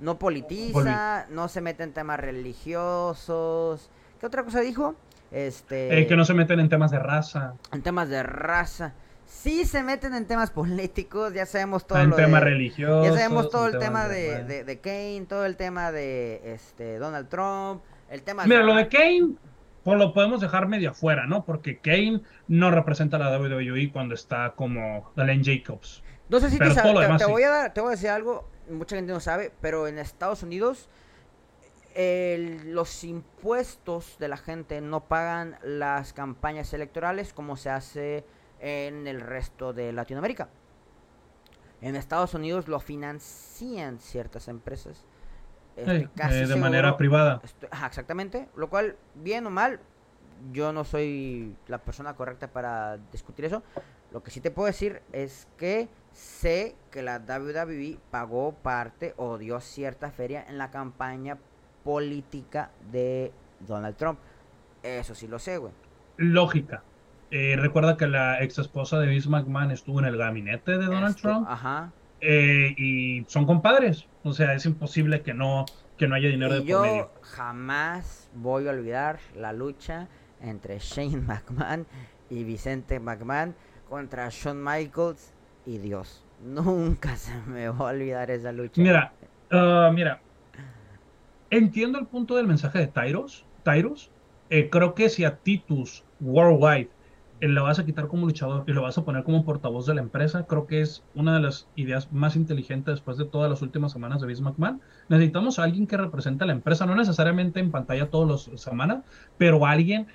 [0.00, 3.88] No politiza, no se mete en temas religiosos.
[4.18, 4.96] ¿Qué otra cosa dijo?
[5.30, 7.54] Este, eh, que no se meten en temas de raza.
[7.70, 8.92] En temas de raza.
[9.24, 13.06] Sí se meten en temas políticos, ya sabemos todo en temas religiosos.
[13.06, 17.84] Ya sabemos todo el tema de, de, Kane, todo el tema de este Donald Trump,
[18.10, 19.36] el tema Mira, lo de Kane
[19.84, 21.44] pues lo podemos dejar medio afuera, ¿no?
[21.44, 26.02] Porque Kane no representa a la WWE cuando está como Len Jacobs.
[26.28, 29.12] No sé si te, te, voy a dar, te voy a decir algo, mucha gente
[29.12, 30.88] no sabe, pero en Estados Unidos
[31.94, 38.24] los impuestos de la gente no pagan las campañas electorales como se hace
[38.60, 40.48] en el resto de Latinoamérica.
[41.80, 45.04] En Estados Unidos lo financian ciertas empresas.
[45.86, 47.40] Eh, de manera privada.
[47.86, 48.48] exactamente.
[48.56, 49.80] Lo cual, bien o mal,
[50.52, 53.62] yo no soy la persona correcta para discutir eso.
[54.12, 59.38] Lo que sí te puedo decir es que sé que la WWE pagó parte o
[59.38, 61.38] dio cierta feria en la campaña
[61.84, 64.18] política de Donald Trump.
[64.82, 65.72] Eso sí lo sé, güey.
[66.16, 66.82] Lógica.
[67.30, 71.16] Eh, recuerda que la ex esposa de Vince McMahon estuvo en el gabinete de Donald
[71.16, 71.46] Trump.
[71.48, 71.92] Ajá.
[72.20, 74.06] Eh, y son compadres.
[74.22, 75.66] O sea, es imposible que no,
[75.96, 77.10] que no haya dinero de yo por medio.
[77.22, 80.08] jamás voy a olvidar la lucha
[80.40, 81.86] entre Shane McMahon
[82.28, 83.54] y Vicente McMahon
[83.88, 85.32] contra Shawn Michaels
[85.66, 86.24] y Dios.
[86.44, 88.80] Nunca se me va a olvidar esa lucha.
[88.80, 89.12] Mira,
[89.52, 90.20] uh, mira,
[91.50, 93.46] entiendo el punto del mensaje de Tyros.
[93.64, 94.10] Tyros.
[94.50, 96.90] Eh, creo que si a Titus Worldwide
[97.40, 99.94] eh, le vas a quitar como luchador y lo vas a poner como portavoz de
[99.94, 103.62] la empresa, creo que es una de las ideas más inteligentes después de todas las
[103.62, 104.80] últimas semanas de Vince McMahon.
[105.08, 109.04] Necesitamos a alguien que represente a la empresa, no necesariamente en pantalla todas las semanas,
[109.38, 110.06] pero alguien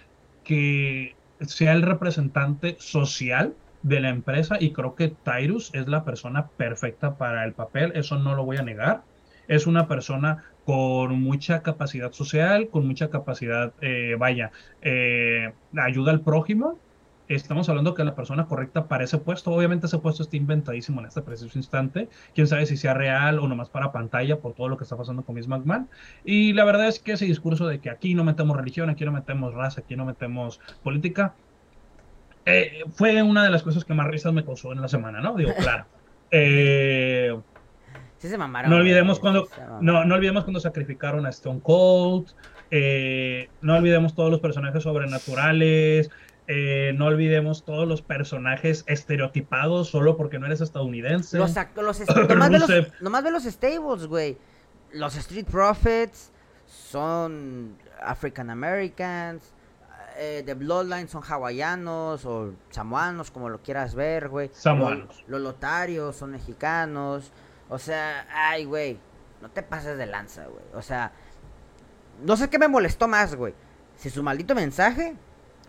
[0.44, 6.48] que sea el representante social de la empresa y creo que Tyrus es la persona
[6.50, 9.04] perfecta para el papel, eso no lo voy a negar.
[9.48, 14.52] Es una persona con mucha capacidad social, con mucha capacidad, eh, vaya,
[14.82, 16.80] eh, ayuda al prójimo.
[17.28, 21.08] Estamos hablando que la persona correcta para ese puesto, obviamente ese puesto está inventadísimo en
[21.08, 22.10] este preciso instante.
[22.34, 25.24] Quién sabe si sea real o nomás para pantalla por todo lo que está pasando
[25.24, 25.90] con Miss McMahon.
[26.24, 29.12] Y la verdad es que ese discurso de que aquí no metemos religión, aquí no
[29.12, 31.34] metemos raza, aquí no metemos política,
[32.46, 35.36] eh, fue una de las cosas que más risas me causó en la semana, ¿no?
[35.36, 35.86] Digo, claro.
[36.32, 37.34] Eh,
[38.68, 39.48] no olvidemos cuando
[39.80, 42.30] no, no olvidemos cuando sacrificaron a Stone Cold.
[42.72, 46.10] Eh, no olvidemos todos los personajes sobrenaturales.
[46.48, 51.38] Eh, no olvidemos todos los personajes estereotipados solo porque no eres estadounidense.
[51.38, 54.38] Los, los nomás, ve los, nomás ve los stables, güey.
[54.92, 56.32] Los Street Profits
[56.68, 59.54] son African Americans.
[60.18, 64.50] Eh, The Bloodline son hawaianos o samoanos, como lo quieras ver, güey.
[64.54, 65.24] Samoanos.
[65.28, 67.32] los lotarios son mexicanos.
[67.70, 69.00] O sea, ay, güey,
[69.42, 70.64] no te pases de lanza, güey.
[70.74, 71.12] O sea,
[72.24, 73.54] no sé qué me molestó más, güey.
[73.98, 75.16] Si su maldito mensaje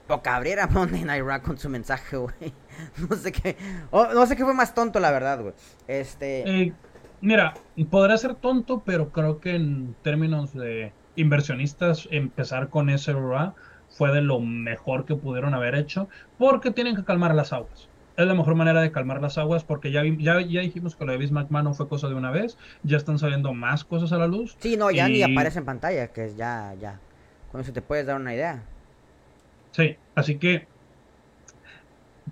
[0.09, 2.35] o que abriera Monday Night Raw con su mensaje, güey.
[3.09, 3.57] No sé qué.
[3.91, 5.55] no sé qué fue más tonto, la verdad, güey.
[5.89, 6.43] Este.
[6.49, 6.73] Eh,
[7.21, 7.55] mira,
[7.91, 13.55] podría ser tonto, pero creo que en términos de inversionistas, empezar con ese Raw
[13.89, 17.89] fue de lo mejor que pudieron haber hecho, porque tienen que calmar las aguas.
[18.17, 21.13] Es la mejor manera de calmar las aguas, porque ya, ya, ya dijimos que lo
[21.13, 24.19] de Vince McMahon no fue cosa de una vez, ya están saliendo más cosas a
[24.19, 24.57] la luz.
[24.61, 26.99] Sí, no, ya ni aparece en pantalla, que es ya, ya.
[27.53, 28.63] Con eso te puedes dar una idea.
[29.73, 30.67] Sí, así que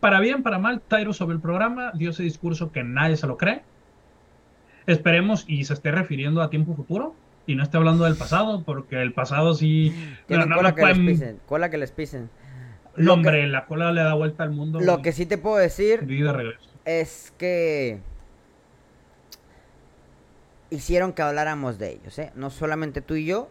[0.01, 3.37] para bien, para mal, Tyro sobre el programa dio ese discurso que nadie se lo
[3.37, 3.63] cree.
[4.87, 7.15] Esperemos y se esté refiriendo a tiempo futuro
[7.47, 9.95] y no esté hablando del pasado, porque el pasado sí.
[10.29, 12.31] cola, que les pisen, cola que les pisen.
[12.97, 14.81] No, hombre, la cola le da vuelta al mundo.
[14.81, 16.07] Lo que sí te puedo decir
[16.85, 18.01] es que
[20.71, 22.33] hicieron que habláramos de ellos, ¿eh?
[22.35, 23.49] No solamente tú y yo,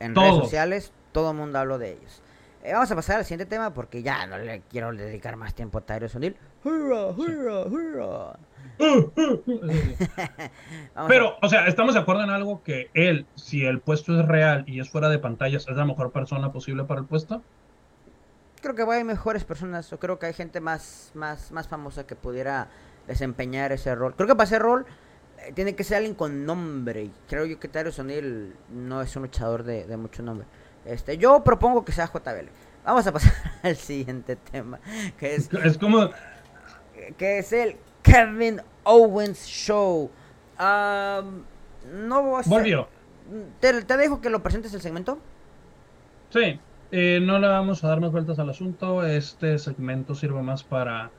[0.00, 2.22] en redes sociales, todo el mundo habló de ellos.
[2.66, 5.78] Eh, vamos a pasar al siguiente tema porque ya no le quiero dedicar más tiempo
[5.78, 6.34] a Tyrus O'Neill.
[11.06, 14.64] Pero, o sea, estamos de acuerdo en algo que él, si el puesto es real
[14.66, 17.40] y es fuera de pantallas, es la mejor persona posible para el puesto.
[18.60, 22.16] Creo que hay mejores personas, o creo que hay gente más, más, más famosa que
[22.16, 22.66] pudiera
[23.06, 24.16] desempeñar ese rol.
[24.16, 24.86] Creo que para ese rol
[25.38, 27.04] eh, tiene que ser alguien con nombre.
[27.04, 30.48] Y creo yo que Tyrus O'Neill no es un luchador de, de mucho nombre.
[30.86, 32.48] Este, yo propongo que sea JBL.
[32.84, 33.32] Vamos a pasar
[33.62, 34.78] al siguiente tema,
[35.18, 36.10] que es, es como
[37.18, 40.10] que es el Kevin Owens Show.
[40.58, 42.88] no voy a Volvió.
[43.60, 45.18] ¿Te, dejo que lo presentes el segmento?
[46.30, 46.60] Sí,
[46.92, 49.04] eh, no le vamos a dar más vueltas al asunto.
[49.04, 51.10] Este segmento sirve más para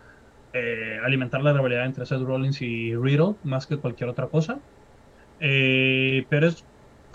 [0.53, 4.59] eh, alimentar la rivalidad entre Seth Rollins y Riddle, más que cualquier otra cosa.
[5.41, 6.63] Eh, pero es,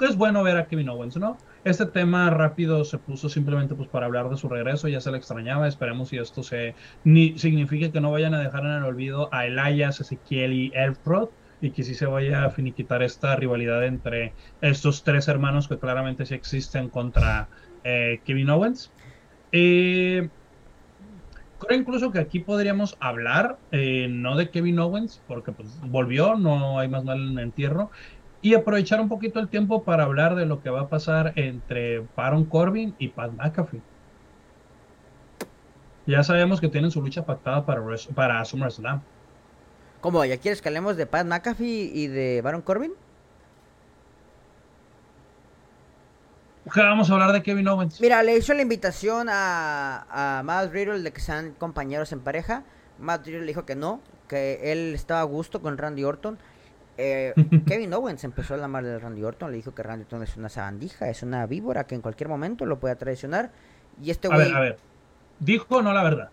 [0.00, 1.38] es bueno ver a Kevin Owens, ¿no?
[1.64, 5.18] Este tema rápido se puso simplemente pues para hablar de su regreso, ya se le
[5.18, 9.32] extrañaba, esperemos si esto se ni signifique que no vayan a dejar en el olvido
[9.32, 11.28] a Elias, Ezequiel y Elfrod
[11.60, 16.26] y que sí se vaya a finiquitar esta rivalidad entre estos tres hermanos que claramente
[16.26, 17.48] sí existen contra
[17.84, 18.92] eh, Kevin Owens.
[19.52, 20.30] Eh,
[21.58, 26.80] creo incluso que aquí podríamos hablar eh, no de Kevin Owens, porque pues, volvió, no
[26.80, 27.90] hay más mal en entierro,
[28.42, 32.04] y aprovechar un poquito el tiempo para hablar de lo que va a pasar entre
[32.16, 33.80] Baron Corbin y Pat McAfee.
[36.06, 37.80] Ya sabemos que tienen su lucha pactada para,
[38.14, 39.00] para SummerSlam.
[40.00, 40.24] ¿Cómo?
[40.24, 42.92] ¿Ya quieres que hablemos de Pat McAfee y de Baron Corbin?
[46.74, 48.00] Vamos a hablar de Kevin Owens.
[48.00, 52.64] Mira, le hizo la invitación a, a Matt Riddle de que sean compañeros en pareja.
[52.98, 56.38] Matt Riddle le dijo que no, que él estaba a gusto con Randy Orton
[56.98, 57.34] eh,
[57.66, 60.48] Kevin Owens empezó a hablar de Randy Orton, le dijo que Randy Orton es una
[60.48, 63.50] sabandija, es una víbora que en cualquier momento lo puede traicionar.
[64.02, 64.40] Y este güey.
[64.40, 64.76] A ver, a ver.
[65.38, 66.30] ¿Dijo o no la verdad?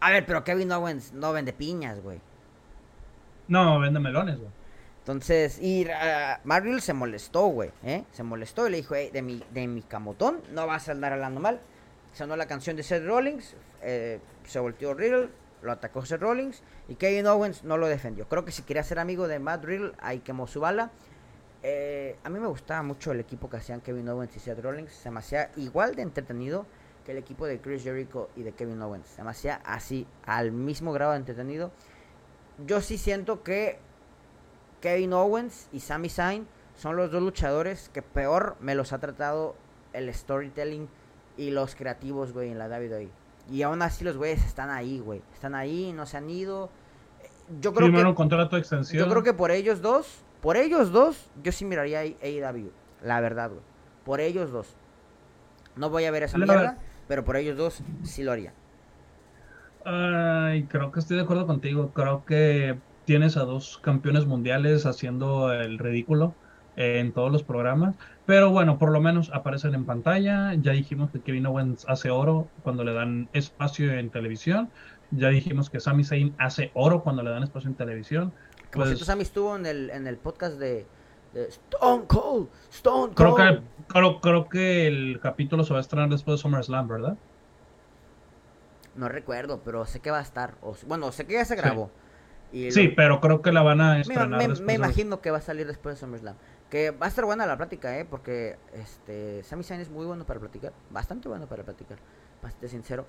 [0.00, 2.20] A ver, pero Kevin Owens no vende piñas, güey.
[3.48, 4.50] No, vende melones, güey.
[5.02, 8.04] Entonces, y uh, se molestó, güey, ¿eh?
[8.12, 11.40] Se molestó y le dijo, de mi, de mi camotón no vas a andar hablando
[11.40, 11.60] mal.
[12.12, 15.28] Sonó la canción de Seth Rollins, eh, se volteó Riddle,
[15.62, 18.28] lo atacó Seth Rollins y Kevin Owens no lo defendió.
[18.28, 20.90] Creo que si quería ser amigo de Matt Riddle, ahí quemó su bala.
[21.62, 24.92] Eh, a mí me gustaba mucho el equipo que hacían Kevin Owens y Seth Rollins.
[24.92, 26.66] Se me hacía igual de entretenido
[27.04, 29.06] que el equipo de Chris Jericho y de Kevin Owens.
[29.06, 29.30] Se me
[29.64, 31.70] así, al mismo grado de entretenido.
[32.66, 33.78] Yo sí siento que
[34.80, 36.46] Kevin Owens y Sami Zayn
[36.76, 39.54] son los dos luchadores que peor me los ha tratado
[39.92, 40.88] el storytelling
[41.36, 43.21] y los creativos, güey, en la WWE.
[43.52, 45.20] Y aún así los güeyes están ahí, güey.
[45.34, 46.70] Están ahí, no se han ido.
[47.60, 49.04] Yo creo que, contrato extensión.
[49.04, 52.72] Yo creo que por ellos dos, por ellos dos, yo sí miraría a AEW.
[53.04, 53.62] La verdad, güey.
[54.06, 54.74] Por ellos dos.
[55.76, 56.78] No voy a ver esa mierda,
[57.08, 58.54] pero por ellos dos sí lo haría.
[59.84, 61.90] Ay, creo que estoy de acuerdo contigo.
[61.92, 66.34] Creo que tienes a dos campeones mundiales haciendo el ridículo
[66.76, 67.94] en todos los programas.
[68.26, 70.54] Pero bueno, por lo menos aparecen en pantalla.
[70.54, 74.70] Ya dijimos que Kevin Owens hace oro cuando le dan espacio en televisión.
[75.10, 78.32] Ya dijimos que Sami Zayn hace oro cuando le dan espacio en televisión.
[78.72, 80.86] Como pues, Sami estuvo en el, en el podcast de,
[81.34, 82.48] Stone Cold.
[82.70, 83.34] Stone Cold.
[83.34, 87.16] Creo que, creo, creo que el capítulo se va a estrenar después de SummerSlam, ¿verdad?
[88.94, 90.54] No recuerdo, pero sé que va a estar.
[90.86, 91.90] bueno, sé que ya se grabó.
[92.52, 95.66] Sí, pero creo que la van a estrenar me, me imagino que va a salir
[95.66, 96.36] después de SummerSlam.
[96.72, 98.06] Que va a estar buena la plática, ¿eh?
[98.08, 100.72] Porque este, Sami Zayn es muy bueno para platicar.
[100.88, 101.98] Bastante bueno para platicar.
[102.42, 103.04] Bastante sincero.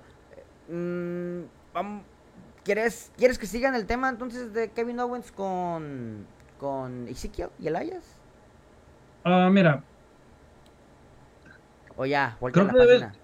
[0.68, 1.44] Mm,
[2.62, 6.26] ¿quieres, ¿Quieres que sigan el tema entonces de Kevin Owens con,
[6.58, 8.20] con Ezekiel y Elias?
[9.24, 9.82] Ah, mira.
[11.96, 13.14] O ya, voltea la página.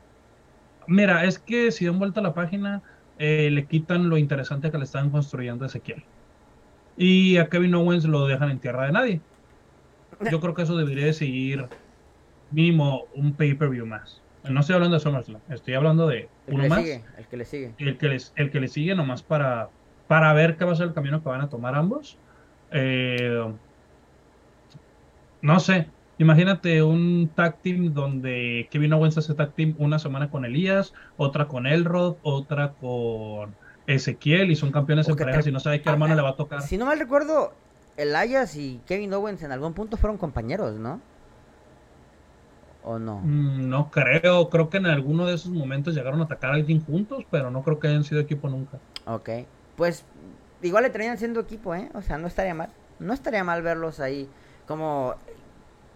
[0.86, 2.80] mira, es que si dan vuelta a la página,
[3.18, 6.02] eh, le quitan lo interesante que le están construyendo a Ezequiel.
[6.96, 9.20] Y a Kevin Owens lo dejan en tierra de nadie.
[10.30, 11.66] Yo creo que eso debería seguir
[12.50, 14.22] mínimo un pay-per-view más.
[14.48, 16.80] No estoy hablando de SummerSlam, estoy hablando de El uno que más.
[16.80, 17.74] sigue, el que le sigue.
[17.78, 19.68] El que, les, el que le sigue nomás para,
[20.08, 22.18] para ver qué va a ser el camino que van a tomar ambos.
[22.70, 23.52] Eh,
[25.42, 30.44] no sé, imagínate un tag team donde Kevin Owens hace tag team una semana con
[30.44, 33.54] Elías, otra con Elrod, otra con
[33.86, 36.30] Ezequiel y son campeones O en parejas y no sabe qué hermano ah, le va
[36.30, 36.62] a tocar.
[36.62, 37.52] Si no mal recuerdo,
[37.96, 41.00] Elias y Kevin Owens en algún punto fueron compañeros, ¿no?
[42.82, 43.20] ¿O no?
[43.22, 46.84] Mm, No creo, creo que en alguno de esos momentos llegaron a atacar a alguien
[46.84, 48.78] juntos, pero no creo que hayan sido equipo nunca.
[49.06, 49.28] Ok.
[49.76, 50.04] Pues
[50.62, 51.90] igual le traían siendo equipo, ¿eh?
[51.94, 52.70] O sea, no estaría mal.
[52.98, 54.28] No estaría mal verlos ahí
[54.66, 55.14] como,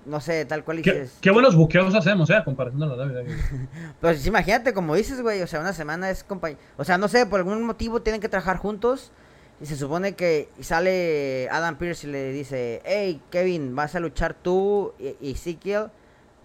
[0.05, 1.19] no sé, tal cual dices.
[1.21, 3.27] qué buenos buqueos hacemos, eh, de la WWE.
[4.01, 6.59] Pues imagínate, como dices, güey, o sea, una semana es compañía.
[6.77, 9.13] O sea, no sé, por algún motivo tienen que trabajar juntos.
[9.61, 14.35] Y se supone que sale Adam Pierce y le dice, hey, Kevin, vas a luchar
[14.35, 15.87] tú y, Ezekiel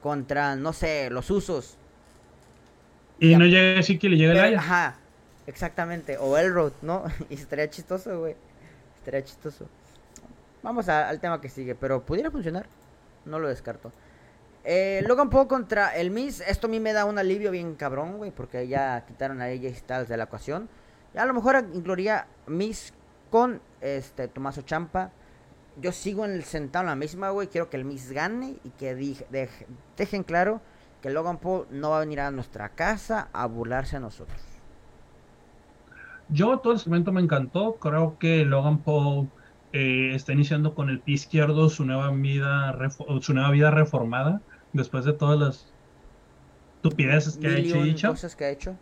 [0.01, 1.75] contra, no sé, los usos.
[3.19, 4.63] Y no llega Ezequiel y llega Pero- Elias.
[4.63, 4.95] Ajá,
[5.47, 6.17] exactamente.
[6.17, 7.03] O Elrod, ¿no?
[7.29, 8.35] Y estaría chistoso, güey.
[8.99, 9.67] Estaría chistoso.
[10.63, 12.67] Vamos a- al tema que sigue, pero pudiera funcionar.
[13.25, 13.91] No lo descarto.
[14.63, 16.41] Eh, Logan Paul contra el Miz.
[16.41, 19.75] Esto a mí me da un alivio bien cabrón, güey, porque ya quitaron a AJ
[19.75, 20.69] Styles de la ecuación.
[21.13, 22.93] Ya a lo mejor incluiría Miz
[23.29, 25.11] con este Tomaso Champa.
[25.81, 27.47] Yo sigo en el sentado en la misma, güey.
[27.47, 28.95] Quiero que el Miz gane y que
[29.97, 30.61] dejen claro
[31.01, 34.41] que Logan Paul no va a venir a nuestra casa a burlarse a nosotros.
[36.27, 37.75] Yo todo el segmento me encantó.
[37.75, 39.29] Creo que Logan Paul
[39.71, 42.75] eh, está iniciando con el pie izquierdo su nueva vida,
[43.21, 44.41] su nueva vida reformada
[44.73, 45.73] después de todas las
[46.75, 48.09] estupideces que ha hecho y dicho.
[48.09, 48.75] cosas que ha hecho.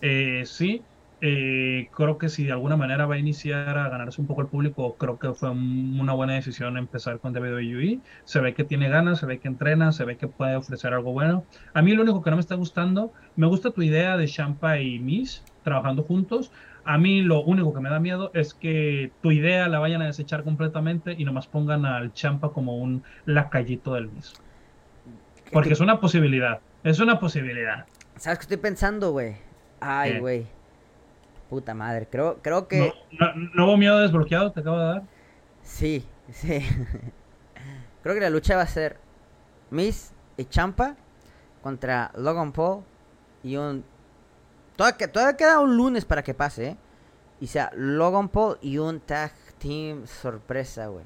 [0.00, 0.82] Eh, sí,
[1.20, 4.48] eh, creo que si de alguna manera va a iniciar a ganarse un poco el
[4.48, 8.00] público, creo que fue un- una buena decisión empezar con WWE.
[8.24, 11.12] Se ve que tiene ganas, se ve que entrena, se ve que puede ofrecer algo
[11.12, 11.44] bueno.
[11.72, 14.78] A mí lo único que no me está gustando, me gusta tu idea de Champa
[14.80, 16.52] y Miss trabajando juntos.
[16.84, 20.06] A mí lo único que me da miedo es que tu idea la vayan a
[20.06, 24.34] desechar completamente y nomás pongan al Champa como un lacayito del Miss.
[25.52, 27.86] Porque es una posibilidad, es una posibilidad.
[28.16, 29.36] ¿Sabes qué estoy pensando, güey?
[29.80, 30.46] Ay, güey.
[31.50, 32.08] Puta madre.
[32.10, 32.92] Creo, creo que.
[33.12, 35.02] No, no- nuevo miedo desbloqueado te acabo de dar.
[35.62, 36.58] Sí, sí.
[38.02, 38.98] creo que la lucha va a ser
[39.70, 40.96] Miss y Champa
[41.62, 42.82] contra Logan Paul
[43.42, 43.84] y un.
[44.76, 46.76] Todavía, todavía queda un lunes para que pase, ¿eh?
[47.40, 51.04] Y sea Logan Paul y un tag team sorpresa, güey.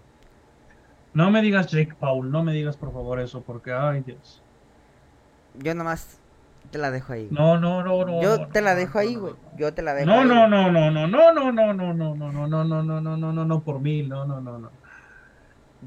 [1.13, 4.43] No me digas Jake Paul, no me digas por favor eso, porque ay Dios.
[5.55, 6.20] Yo nomás
[6.71, 7.29] te la dejo ahí.
[7.31, 8.23] No, no, no, no.
[8.23, 9.33] Yo te la dejo ahí, güey.
[9.33, 9.59] no.
[9.59, 12.33] Yo te la dejo No, no, no, no, no, no, no, no, no, no, no,
[12.33, 14.71] no, no, no, no, no, no, no, no, por mí, no, no, no, no.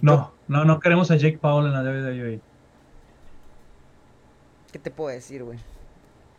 [0.01, 2.41] No, no, no queremos a Jake Paul en la WWE.
[4.71, 5.59] ¿Qué te puedo decir, güey?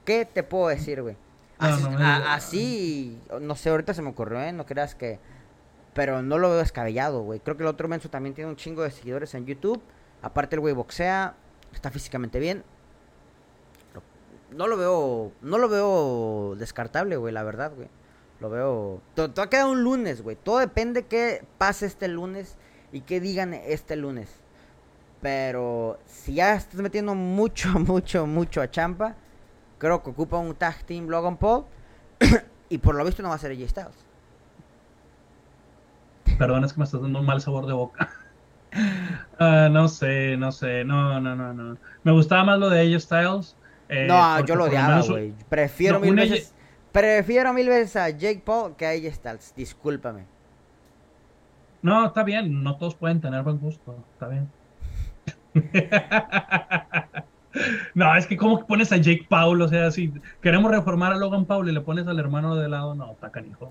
[0.05, 1.17] ¿Qué te puedo decir, güey?
[1.59, 1.87] Así,
[2.27, 4.53] así, no sé, ahorita se me ocurrió, ¿eh?
[4.53, 5.21] No creas que...
[5.95, 7.39] Pero no lo veo descabellado, güey.
[7.39, 9.81] Creo que el otro menso también tiene un chingo de seguidores en YouTube.
[10.21, 11.35] Aparte el güey boxea,
[11.73, 12.65] está físicamente bien.
[14.55, 17.89] No lo veo, no lo veo descartable, güey, la verdad, güey.
[18.41, 19.01] Lo veo...
[19.15, 20.37] to- Todo queda un lunes, güey.
[20.37, 22.57] Todo depende qué pase este lunes
[22.93, 24.29] y qué digan este lunes.
[25.21, 29.15] Pero si ya estás metiendo mucho, mucho, mucho a Champa,
[29.79, 31.65] creo que ocupa un tag team Logan Paul.
[32.69, 34.05] y por lo visto no va a ser AJ Styles.
[36.39, 38.11] Perdón, es que me estás dando un mal sabor de boca.
[39.39, 41.77] Ah, no sé, no sé, no, no, no, no.
[42.03, 43.57] Me gustaba más lo de AJ Styles.
[43.95, 45.33] Eh, no, yo lo odiaba, güey.
[45.49, 46.55] Prefiero no, mil veces.
[46.93, 49.55] Prefiero mil veces a Jake Paul que a AJ Styles.
[49.57, 50.25] Discúlpame.
[51.83, 54.49] No, está bien, no todos pueden tener buen gusto, está bien.
[57.95, 61.45] No, es que como pones a Jake Paul, o sea, si queremos reformar a Logan
[61.45, 63.71] Paul y le pones al hermano de lado, no, está canijo.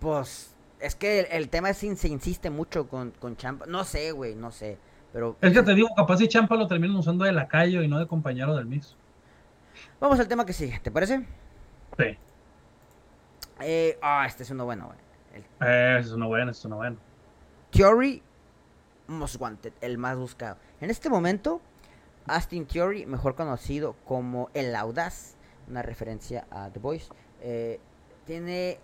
[0.00, 3.66] Pues es que el, el tema es si se insiste mucho con, con Champa.
[3.66, 4.78] No sé, güey, no sé.
[5.12, 7.98] Pero Es que te digo, capaz si Champa lo terminan usando de lacayo y no
[7.98, 8.96] de compañero del Miss.
[10.00, 11.26] Vamos al tema que sigue, ¿te parece?
[11.98, 12.16] Sí,
[13.60, 14.98] Eh, ah, este es uno bueno, güey.
[15.34, 16.96] El eh, eso es una buena, eso es una buena.
[17.70, 18.22] Theory
[19.06, 20.56] Most Wanted, el más buscado.
[20.80, 21.60] En este momento,
[22.26, 25.36] Austin Theory, mejor conocido como El Audaz,
[25.68, 27.08] una referencia a The Voice,
[27.42, 27.78] eh,
[28.26, 28.78] tiene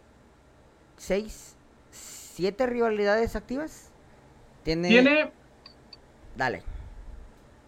[0.96, 1.56] seis,
[1.90, 3.90] siete rivalidades activas.
[4.62, 4.88] Tiene.
[4.88, 5.32] Tiene
[6.36, 6.62] Dale.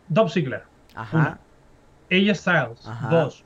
[0.08, 1.16] Dolph Ziggler, Ajá.
[1.16, 1.40] Una.
[2.10, 3.08] AJ Styles, Ajá.
[3.08, 3.44] dos.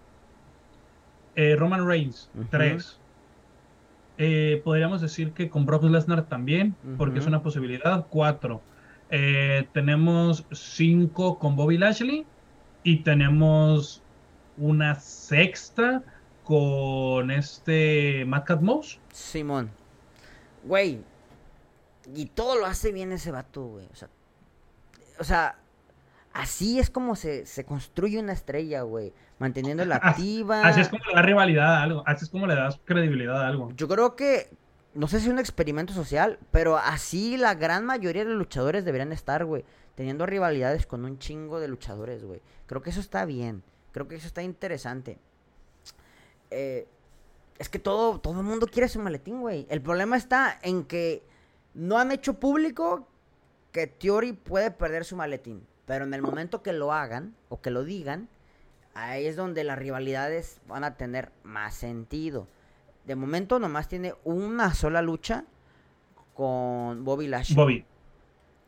[1.35, 2.45] Eh, Roman Reigns, Ujú.
[2.51, 2.99] 3.
[4.65, 8.61] podríamos decir que con Brock Lesnar también, porque es una posibilidad, 4.
[9.73, 12.25] tenemos 5 con Bobby Lashley
[12.85, 14.01] y tenemos
[14.57, 16.03] una sexta
[16.45, 19.01] con este Matt Cat Mouse.
[19.13, 19.71] Simón.
[20.65, 21.01] Güey.
[22.15, 23.87] Y todo lo hace bien ese vato, güey.
[23.93, 24.09] O sea,
[25.19, 25.57] o sea
[26.33, 29.13] así es como se, se construye una estrella, güey.
[29.39, 30.63] Manteniéndola activa.
[30.63, 33.49] Así es como le da rivalidad a algo, así es como le das credibilidad a
[33.49, 33.73] algo.
[33.77, 34.51] Yo creo que,
[34.95, 38.85] no sé si es un experimento social, pero así la gran mayoría de los luchadores
[38.85, 39.65] deberían estar, güey.
[39.95, 42.41] Teniendo rivalidades con un chingo de luchadores, güey.
[42.67, 43.63] Creo que eso está bien.
[43.93, 45.19] Creo que eso está interesante.
[46.51, 46.87] Eh,
[47.59, 49.67] es que todo, todo el mundo quiere su maletín, güey.
[49.69, 51.23] El problema está en que
[51.75, 53.07] no han hecho público
[53.71, 55.67] que Theory puede perder su maletín.
[55.87, 58.29] Pero en el momento que lo hagan o que lo digan,
[58.95, 62.47] ahí es donde las rivalidades van a tener más sentido.
[63.05, 65.45] De momento nomás tiene una sola lucha
[66.35, 67.57] con Bobby Lashley.
[67.57, 67.85] Bobby.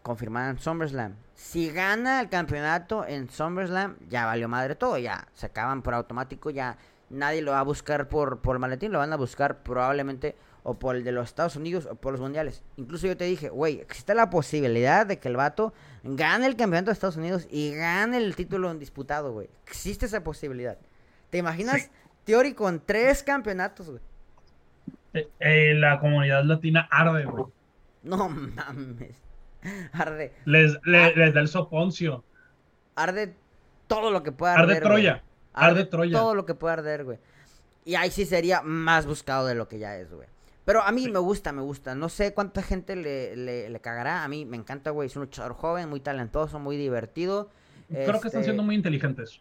[0.02, 1.14] Confirmada en SummerSlam.
[1.34, 4.98] Si gana el campeonato en SummerSlam, ya valió madre todo.
[4.98, 6.50] Ya se acaban por automático.
[6.50, 6.76] Ya
[7.10, 8.92] nadie lo va a buscar por, por maletín.
[8.92, 12.20] Lo van a buscar probablemente o por el de los Estados Unidos o por los
[12.20, 12.62] mundiales.
[12.76, 16.86] Incluso yo te dije, güey, existe la posibilidad de que el vato gane el campeonato
[16.86, 19.48] de Estados Unidos y gane el título en disputado, güey.
[19.66, 20.76] Existe esa posibilidad.
[21.30, 21.90] ¿Te imaginas Sí.
[22.24, 24.00] Theory con tres campeonatos, güey?
[25.12, 27.44] Eh, eh, la comunidad latina arde, güey.
[28.02, 29.16] No mames.
[29.92, 30.32] Arde.
[30.44, 32.22] Les, le- les da el soponcio.
[32.96, 33.34] Arde
[33.86, 34.82] todo lo que pueda Arde arder.
[34.82, 35.02] güey.
[35.04, 35.22] Troya.
[35.52, 36.18] Arde Troya.
[36.18, 37.18] Todo lo que pueda arder, güey.
[37.84, 40.28] Y ahí sí sería más buscado de lo que ya es, güey.
[40.64, 41.94] Pero a mí me gusta, me gusta.
[41.94, 44.24] No sé cuánta gente le, le, le cagará.
[44.24, 45.06] A mí me encanta, güey.
[45.08, 47.50] Es un luchador joven, muy talentoso, muy divertido.
[47.88, 49.40] Creo que están Este, siendo muy inteligentes.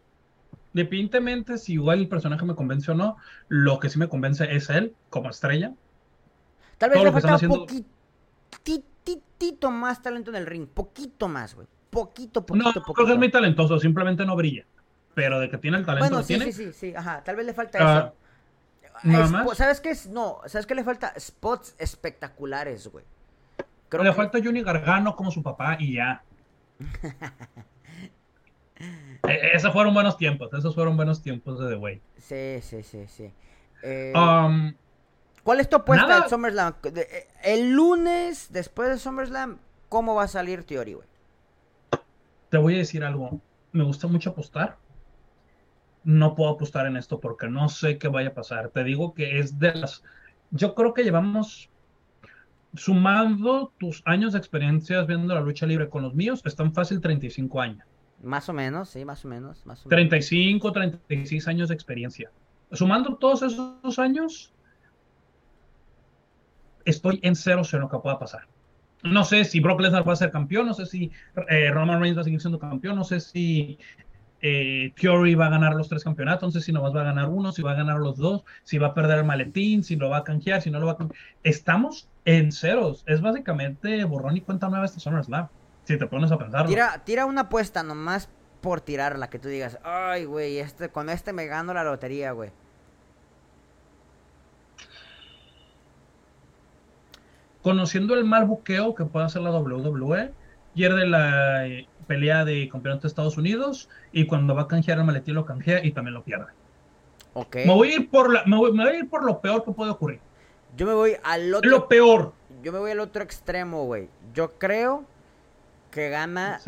[0.74, 3.16] Independientemente si igual el personaje me convence o no,
[3.48, 5.72] lo que sí me convence es él como estrella.
[6.78, 10.66] Tal vez todo le falta haciendo- poquitito más talento en el ring.
[10.66, 11.66] Poquito más, güey.
[11.90, 14.66] Poquito, No, poquito, creo que es muy talentoso, simplemente no brilla.
[15.14, 16.52] Pero de que tiene el talento Bueno, lo sí, tiene.
[16.52, 17.22] sí, sí, sí, ajá.
[17.22, 18.14] Tal vez le falta Ah, eso.
[19.04, 19.56] ¿Nada Espo- más?
[19.56, 20.06] ¿Sabes qué es?
[20.06, 21.12] No, ¿sabes qué le falta?
[21.18, 23.04] Spots espectaculares, güey.
[23.88, 26.22] Creo Le que- falta Johnny Gargano como su papá y ya.
[29.28, 32.00] Eh, esos fueron buenos tiempos, esos fueron buenos tiempos de The Way.
[32.18, 33.32] Sí, sí, sí, sí.
[33.82, 34.74] Eh, Um,
[35.42, 36.20] ¿Cuál es tu apuesta nada.
[36.22, 36.74] del SummerSlam?
[36.82, 41.08] De- eh, El lunes, después del SummerSlam, ¿cómo va a salir Theory, güey?
[42.50, 43.40] te voy a decir algo.
[43.72, 44.76] Me gusta mucho apostar.
[46.04, 48.68] No puedo apostar en esto porque no sé qué vaya a pasar.
[48.68, 50.02] Te digo que es de las.
[50.50, 51.70] Yo creo que llevamos.
[52.76, 57.60] Sumando tus años de experiencias viendo la lucha libre con los míos, están fácil 35
[57.60, 57.86] años.
[58.20, 60.10] Más o menos, sí, más o menos, más o menos.
[60.10, 62.32] 35, 36 años de experiencia.
[62.72, 64.52] Sumando todos esos años,
[66.84, 68.46] estoy en cero en lo que pueda pasar.
[69.02, 71.12] No sé si Brock Lesnar va a ser campeón, no sé si
[71.50, 73.78] eh, Roman Reigns va a seguir siendo campeón, no sé si
[74.46, 77.30] eh, Theory va a ganar los tres campeonatos, no sé si nomás va a ganar
[77.30, 80.10] uno, si va a ganar los dos, si va a perder el maletín, si lo
[80.10, 81.18] va a canjear, si no lo va a canjear.
[81.44, 83.04] Estamos en ceros.
[83.06, 85.48] Es básicamente borrón y cuenta nueva este SummerSlam.
[85.84, 86.68] Si te pones a pensarlo.
[86.68, 88.28] Tira, tira una apuesta nomás
[88.60, 92.50] por tirarla, que tú digas, ay, güey, este, con este me gano la lotería, güey.
[97.64, 100.34] conociendo el mal buqueo que puede hacer la WWE,
[100.74, 105.04] pierde la eh, pelea de campeonato de Estados Unidos y cuando va a canjear el
[105.04, 106.46] maletín lo canjea y también lo pierde.
[107.34, 107.56] Ok.
[107.56, 109.64] Me voy a ir por la- me voy, me voy a ir por lo peor
[109.64, 110.20] que puede ocurrir.
[110.76, 111.70] Yo me voy al otro.
[111.70, 112.32] Lo peor.
[112.62, 114.08] Yo me voy al otro extremo, güey.
[114.32, 115.04] Yo creo
[115.90, 116.60] que gana.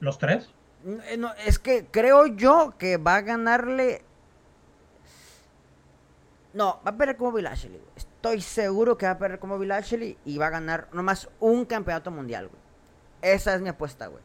[0.00, 0.50] Los tres.
[0.84, 4.02] No, eh, no, es que creo yo que va a ganarle.
[6.52, 7.90] No, va a perder como Bill Ashley, güey.
[7.96, 11.64] Estoy seguro que va a perder como Bill Ashley y va a ganar nomás un
[11.64, 12.60] campeonato mundial, güey.
[13.22, 14.22] Esa es mi apuesta, güey.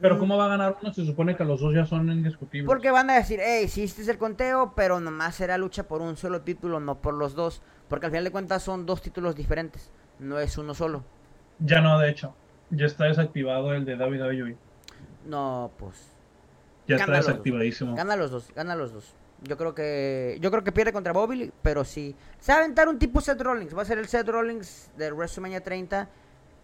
[0.00, 0.18] Pero Mm.
[0.18, 0.92] ¿cómo va a ganar uno?
[0.92, 2.66] Se supone que los dos ya son indiscutibles.
[2.66, 6.02] Porque van a decir, hey, sí, este es el conteo, pero nomás será lucha por
[6.02, 7.62] un solo título, no por los dos.
[7.88, 11.02] Porque al final de cuentas son dos títulos diferentes, no es uno solo.
[11.60, 12.34] Ya no, de hecho.
[12.70, 14.56] Ya está desactivado el de WWE.
[15.24, 16.12] No, pues.
[16.86, 17.94] Ya Gana está los desactivadísimo.
[17.96, 19.14] Gana los dos, gana los dos.
[19.42, 22.14] Yo creo que yo creo que pierde contra Bobby, pero sí.
[22.40, 23.76] Se va a aventar un tipo Seth Rollins.
[23.76, 26.08] Va a ser el Seth Rollins de WrestleMania 30,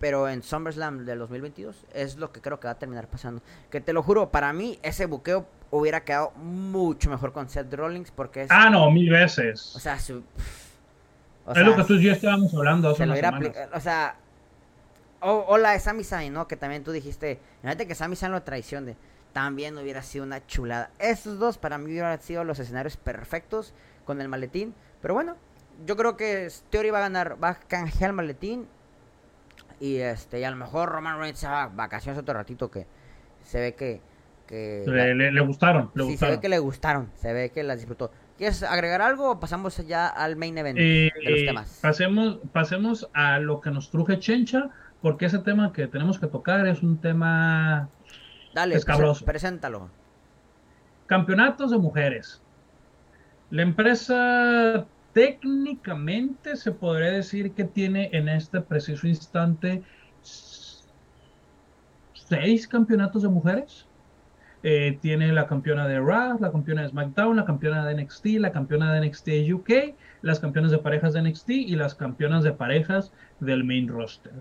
[0.03, 1.86] pero en SummerSlam del 2022.
[1.94, 3.40] Es lo que creo que va a terminar pasando.
[3.70, 8.11] Que te lo juro, para mí ese buqueo hubiera quedado mucho mejor con Seth Rollins
[8.11, 8.50] porque es...
[8.50, 9.76] Ah, no, mil veces.
[9.76, 10.24] O sea, su...
[11.46, 13.68] o es lo sea, que tú y yo estábamos hablando hace se lo unas semanas.
[13.74, 14.16] O sea...
[15.20, 16.48] O, o la de Sami Zayn, ¿no?
[16.48, 17.38] Que también tú dijiste...
[17.62, 18.96] Imagínate que Sami Zayn lo traicione.
[19.32, 20.90] También hubiera sido una chulada.
[20.98, 23.72] Esos dos para mí hubieran sido los escenarios perfectos.
[24.05, 24.74] con el maletín.
[25.00, 25.36] Pero bueno,
[25.86, 28.66] yo creo que Theory va a ganar, va a canjear el maletín.
[29.83, 32.87] Y este, y a lo mejor Roman Reigns se va a vacaciones otro ratito que
[33.43, 34.01] se ve que.
[34.47, 36.37] que Le, le- le gustaron, le sí, se gustaron.
[36.37, 38.12] ve que le gustaron, se ve que las disfrutó.
[38.39, 41.78] ¿Quieres agregar algo o pasamos ya al main event Eh, de los temas?
[41.83, 44.70] pasemos, pasemos a lo que nos truje Chencha,
[45.01, 47.89] porque ese tema que tenemos que tocar es un tema
[48.55, 49.24] Dale, escabroso.
[49.24, 49.91] preséntalo.
[51.07, 52.41] campeonatos de mujeres.
[53.51, 59.82] La empresa técnicamente se podría decir que tiene en este preciso instante
[62.14, 63.86] seis campeonatos de mujeres.
[64.64, 68.52] Eh, tiene la campeona de Raw, la campeona de SmackDown, la campeona de NXT, la
[68.52, 73.12] campeona de NXT UK, las campeonas de parejas de NXT y las campeonas de parejas
[73.40, 74.32] del main roster.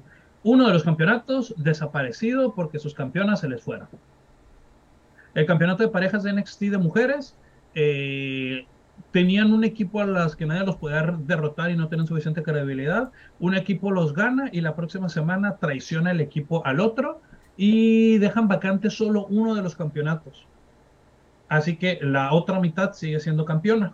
[0.44, 3.88] Uno de los campeonatos desaparecido porque sus campeonas se les fueron.
[5.34, 7.36] El campeonato de parejas de NXT de mujeres
[7.74, 8.68] eh,
[9.12, 13.12] tenían un equipo a las que nadie los podía derrotar y no tenían suficiente credibilidad.
[13.40, 17.22] Un equipo los gana y la próxima semana traiciona el equipo al otro
[17.58, 20.46] y dejan vacante solo uno de los campeonatos.
[21.50, 23.94] Así que la otra mitad sigue siendo campeona.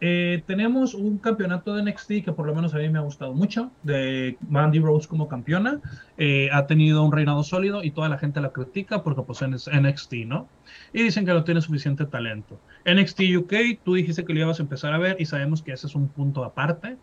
[0.00, 3.32] Eh, tenemos un campeonato de NXT que por lo menos a mí me ha gustado
[3.32, 5.80] mucho, de Mandy Rose como campeona.
[6.18, 9.70] Eh, ha tenido un reinado sólido y toda la gente la critica porque pues es
[9.72, 10.48] NXT, ¿no?
[10.92, 12.60] Y dicen que no tiene suficiente talento.
[12.84, 15.86] NXT UK, tú dijiste que lo ibas a empezar a ver y sabemos que ese
[15.86, 16.96] es un punto aparte.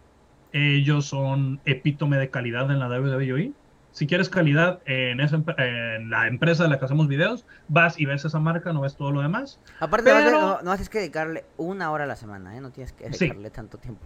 [0.51, 3.53] Ellos son epítome de calidad en la WWE.
[3.93, 8.05] Si quieres calidad en, esa, en la empresa de la que hacemos videos, vas y
[8.05, 9.59] ves esa marca, no ves todo lo demás.
[9.79, 12.59] Aparte, Pero- no, no haces que dedicarle una hora a la semana, ¿eh?
[12.61, 13.19] No tienes que Sí.
[13.25, 14.01] dedicarle tanto tiempo.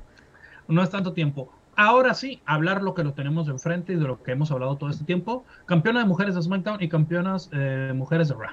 [0.70, 1.50] no es tanto tiempo.
[1.78, 4.76] Ahora sí, hablar lo que lo tenemos de enfrente y de lo que hemos hablado
[4.76, 5.46] todo este tiempo.
[5.66, 8.52] Campeona de mujeres de SmackDown y campeonas eh, mujeres de Raw.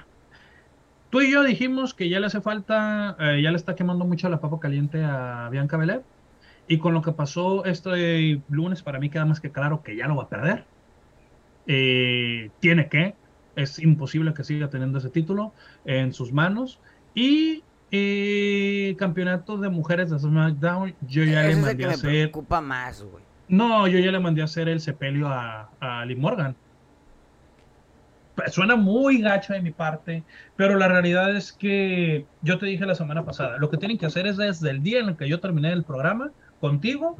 [1.09, 4.29] Tú y yo dijimos que ya le hace falta, eh, ya le está quemando mucho
[4.29, 6.03] la papa caliente a Bianca Belair.
[6.69, 10.07] Y con lo que pasó este lunes, para mí queda más que claro que ya
[10.07, 10.63] lo va a perder.
[11.67, 13.15] Eh, tiene que,
[13.55, 15.53] es imposible que siga teniendo ese título
[15.85, 16.79] en sus manos.
[17.13, 21.83] Y eh, campeonato de mujeres de SmackDown, yo ya Ese le es el mandé que
[21.85, 22.09] a me hacer.
[22.09, 23.23] preocupa más, güey.
[23.47, 26.55] No, yo ya le mandé a hacer el sepelio a, a Liv Morgan.
[28.35, 30.23] Pues, Suena muy gacho de mi parte,
[30.55, 34.07] pero la realidad es que yo te dije la semana pasada, lo que tienen que
[34.07, 37.17] hacer es desde el día en el que yo terminé el programa contigo,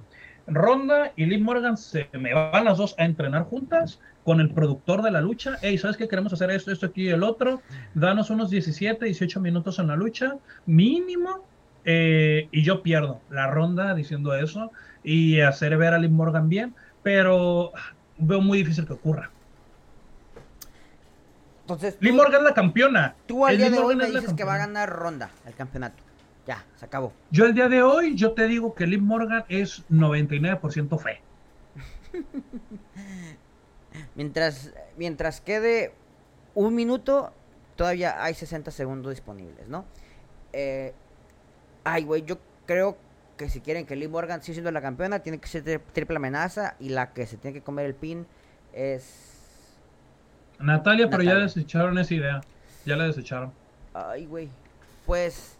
[0.47, 5.03] Ronda y Liv Morgan se me van las dos a entrenar juntas con el productor
[5.03, 5.57] de la lucha.
[5.61, 6.07] Hey, ¿sabes qué?
[6.07, 7.61] Queremos hacer esto, esto aquí y el otro.
[7.93, 11.45] Danos unos 17, 18 minutos en la lucha, mínimo,
[11.85, 14.71] eh, y yo pierdo la ronda diciendo eso
[15.03, 16.73] y hacer ver a Liv Morgan bien,
[17.03, 17.71] pero
[18.17, 19.29] veo muy difícil que ocurra.
[21.61, 23.15] Entonces, Liv Morgan es la campeona.
[23.27, 26.03] tú al día de hoy me dices que va a ganar Ronda el campeonato.
[26.47, 27.13] Ya, se acabó.
[27.29, 31.21] Yo el día de hoy, yo te digo que Liv Morgan es 99% fe.
[34.15, 35.93] Mientras, mientras quede
[36.53, 37.33] un minuto,
[37.75, 39.85] todavía hay 60 segundos disponibles, ¿no?
[40.53, 40.93] Eh,
[41.83, 42.97] ay, güey, yo creo
[43.37, 46.15] que si quieren que Liv Morgan siga siendo la campeona, tiene que ser tri- triple
[46.15, 48.25] amenaza y la que se tiene que comer el pin
[48.71, 49.33] es...
[50.59, 52.41] Natalia, pero ya desecharon esa idea.
[52.85, 53.51] Ya la desecharon.
[53.93, 54.49] Ay, güey.
[55.05, 55.57] Pues...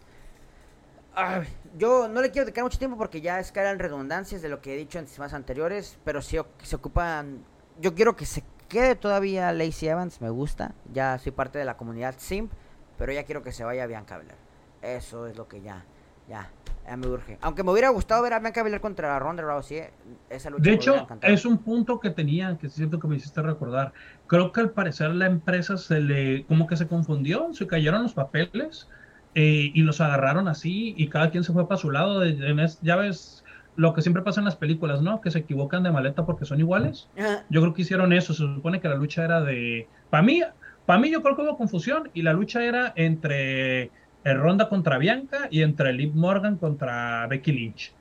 [1.14, 1.46] ay,
[1.78, 4.62] yo no le quiero dedicar mucho tiempo porque ya es que eran redundancias de lo
[4.62, 7.44] que he dicho en semanas anteriores, pero sí se ocupan...
[7.80, 10.74] Yo quiero que se quede todavía Lacey Evans, me gusta.
[10.94, 12.52] Ya soy parte de la comunidad Simp,
[12.98, 14.38] pero ya quiero que se vaya Bianca Belair.
[14.82, 15.84] Eso es lo que ya,
[16.30, 16.50] ya,
[16.86, 17.38] ya me urge.
[17.42, 19.92] Aunque me hubiera gustado ver a Bianca Belair contra Ronda Rousey, eh,
[20.30, 23.94] esa lucha De hecho, es un punto que tenía, que siento que me hiciste recordar.
[24.28, 28.14] Creo que al parecer la empresa se le, como que se confundió, se cayeron los
[28.14, 28.88] papeles
[29.36, 32.20] eh, y los agarraron así y cada quien se fue para su lado.
[32.22, 33.44] de- en es- ya ves
[33.76, 35.22] lo que siempre pasa en las películas, ¿no?
[35.22, 37.08] Que se equivocan de maleta porque son iguales.
[37.50, 38.34] Yo creo que hicieron eso.
[38.34, 39.88] Se supone que la lucha era de.
[40.10, 40.42] Para mí,
[40.86, 44.98] para mí, yo creo que hubo confusión y la lucha era entre eh, Ronda contra
[44.98, 47.94] Bianca y entre Liv Morgan contra Becky Lynch.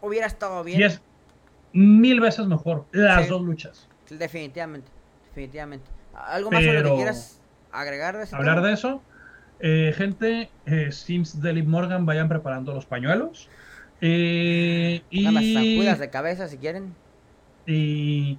[0.00, 0.80] Hubiera estado bien.
[0.80, 1.00] Y es
[1.72, 3.30] mil veces mejor las Sí.
[3.30, 3.88] dos luchas.
[4.10, 4.88] Definitivamente,
[5.28, 5.86] definitivamente.
[6.14, 7.40] ¿Algo más sobre lo que quieras
[7.72, 8.68] agregar de ese Hablar tema?
[8.68, 9.02] de eso,
[9.60, 13.48] eh, gente, eh, Sims de Liv Morgan vayan preparando los pañuelos.
[14.00, 16.94] Eh, y, zancudas de cabeza si quieren.
[17.66, 18.38] y,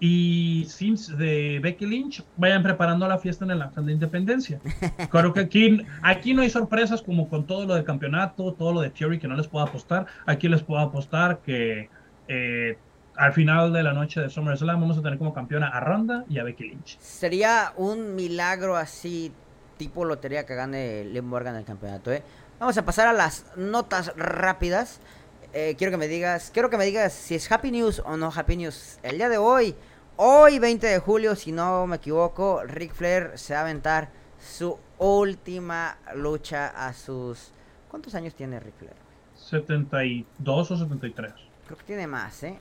[0.00, 4.60] y Sims de Becky Lynch vayan preparando la fiesta en el Ángel de Independencia.
[5.10, 8.80] Creo que aquí, aquí no hay sorpresas como con todo lo del campeonato, todo lo
[8.80, 10.06] de Theory que no les puedo apostar.
[10.26, 11.88] Aquí les puedo apostar que
[12.28, 12.76] eh,
[13.16, 16.38] al final de la noche de SummerSlam vamos a tener como campeona a Ronda y
[16.38, 16.98] a Becky Lynch.
[16.98, 19.32] Sería un milagro así,
[19.78, 22.22] tipo lotería que gane Liv Morgan el campeonato, ¿eh?
[22.60, 25.00] Vamos a pasar a las notas rápidas.
[25.52, 28.32] Eh, quiero que me digas, quiero que me digas si es Happy News o no
[28.34, 29.00] Happy News.
[29.02, 29.74] El día de hoy,
[30.16, 34.78] hoy 20 de julio, si no me equivoco, Ric Flair se va a aventar su
[34.98, 37.50] última lucha a sus...
[37.88, 38.96] ¿Cuántos años tiene Ric Flair?
[39.34, 41.32] 72 o 73.
[41.66, 42.56] Creo que tiene más, ¿eh?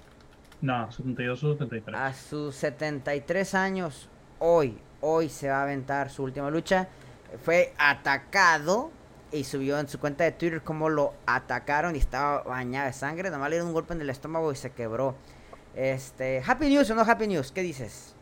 [0.61, 1.95] No, 72 o 73.
[1.95, 6.87] A sus 73 años, hoy, hoy se va a aventar su última lucha.
[7.43, 8.91] Fue atacado
[9.33, 13.29] y subió en su cuenta de Twitter cómo lo atacaron y estaba bañado de sangre.
[13.29, 15.15] Nomás le dieron un golpe en el estómago y se quebró.
[15.75, 18.15] Este, Happy News o no Happy News, ¿qué dices?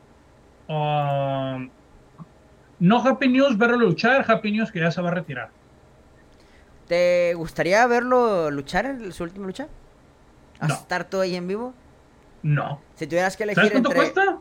[0.68, 1.70] Um,
[2.80, 5.50] no Happy News verlo luchar, Happy News que ya se va a retirar.
[6.88, 9.68] ¿Te gustaría verlo luchar en su última lucha?
[10.60, 10.74] ¿A No.
[10.76, 11.74] estar todo ahí en vivo?
[12.44, 12.82] No.
[12.96, 14.12] Si tuvieras que elegir ¿Sabes cuánto entre...
[14.14, 14.40] cuesta?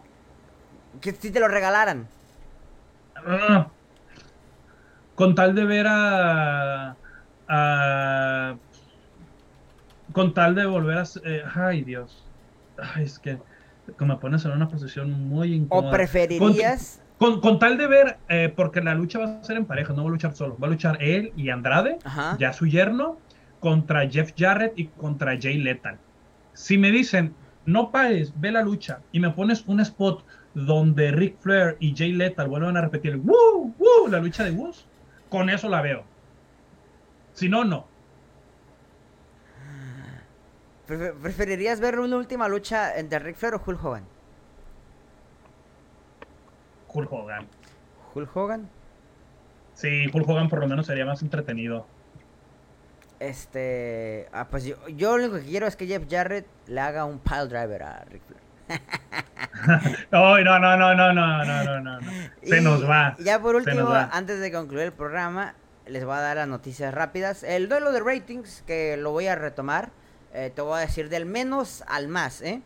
[1.01, 2.09] Que si te lo regalaran.
[3.17, 3.69] Ah.
[5.21, 6.97] Con tal de ver a,
[7.47, 8.57] a-
[10.13, 12.25] con tal de volver a eh, ay Dios
[12.79, 13.39] ay, es que
[13.99, 17.03] me pones en una posición muy incómoda ¿O preferirías...
[17.19, 20.05] con, con tal de ver eh, porque la lucha va a ser en pareja no
[20.05, 22.39] va a luchar solo va a luchar él y Andrade Ajá.
[22.41, 23.19] ya su yerno
[23.61, 25.99] contra Jeff Jarrett y contra Jay Lethal
[26.55, 27.35] si me dicen
[27.67, 32.13] no pares ve la lucha y me pones un spot donde Ric Flair y Jay
[32.15, 33.75] Lethal vuelvan a repetir ¡Woo!
[33.79, 34.09] ¡Woo!
[34.09, 34.87] la lucha de Woos,
[35.31, 36.05] con eso la veo.
[37.33, 37.87] Si no, no.
[40.87, 44.05] Prefe- ¿Preferirías ver una última lucha entre Ric Flair o Hulk Hogan?
[46.93, 47.47] Hulk Hogan.
[48.15, 48.69] Hulk Hogan.
[49.75, 51.87] Sí, Hulk Hogan por lo menos sería más entretenido.
[53.21, 54.29] Este.
[54.33, 57.19] Ah, pues yo, yo lo único que quiero es que Jeff Jarrett le haga un
[57.21, 58.43] pile driver a Ric Flair.
[60.11, 62.01] No, no, no, no, no, no, no, no.
[62.01, 62.11] no.
[62.43, 63.17] Se Y nos va.
[63.19, 65.55] Ya por último, antes de concluir el programa,
[65.87, 67.43] les voy a dar las noticias rápidas.
[67.43, 69.91] El duelo de ratings, que lo voy a retomar,
[70.33, 72.63] eh, te voy a decir del menos al más, ¿eh?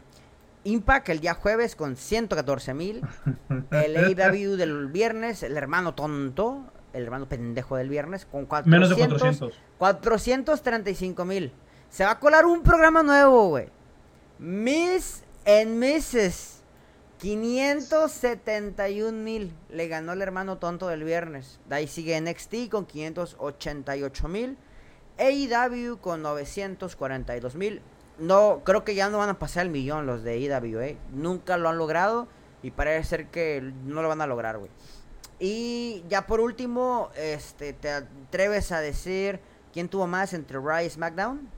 [0.65, 3.03] Impact el día jueves con 114 mil.
[3.71, 8.89] El AW del viernes, el hermano tonto, el hermano pendejo del viernes, con 400, Menos
[8.89, 9.61] de 400.
[9.77, 11.53] 435 mil.
[11.91, 13.69] Se va a colar un programa nuevo, güey.
[14.39, 16.55] Miss and Mrs.
[17.18, 19.53] 571 mil.
[19.70, 21.59] Le ganó el hermano tonto del viernes.
[21.68, 24.59] De ahí sigue NXT con 588 mil.
[25.18, 27.80] AEW con 942 mil.
[28.18, 30.99] No, creo que ya no van a pasar el millón los de AEW, eh.
[31.12, 32.28] Nunca lo han logrado.
[32.62, 34.70] Y parece ser que no lo van a lograr, güey.
[35.38, 39.40] Y ya por último, este, ¿te atreves a decir
[39.72, 41.49] quién tuvo más entre Raw y SmackDown?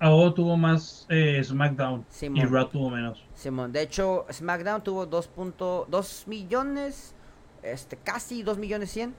[0.00, 2.52] AO tuvo más eh, SmackDown y Simón.
[2.52, 3.22] Raw tuvo menos.
[3.34, 7.14] Simón, de hecho, SmackDown tuvo 2.2 millones,
[7.62, 9.14] este, casi 2 millones 100.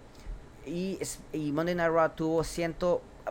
[0.65, 0.99] Y,
[1.33, 2.75] y Monday Night Raw tuvo 100,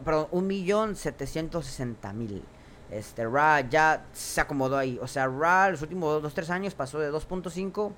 [0.05, 2.42] perdón, 1 millón 760 mil.
[2.88, 4.98] Este, Raw ya se acomodó ahí.
[5.03, 7.92] O sea, Raw los últimos 2-3 años pasó de 2.5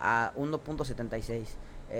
[0.00, 1.46] a 1.76.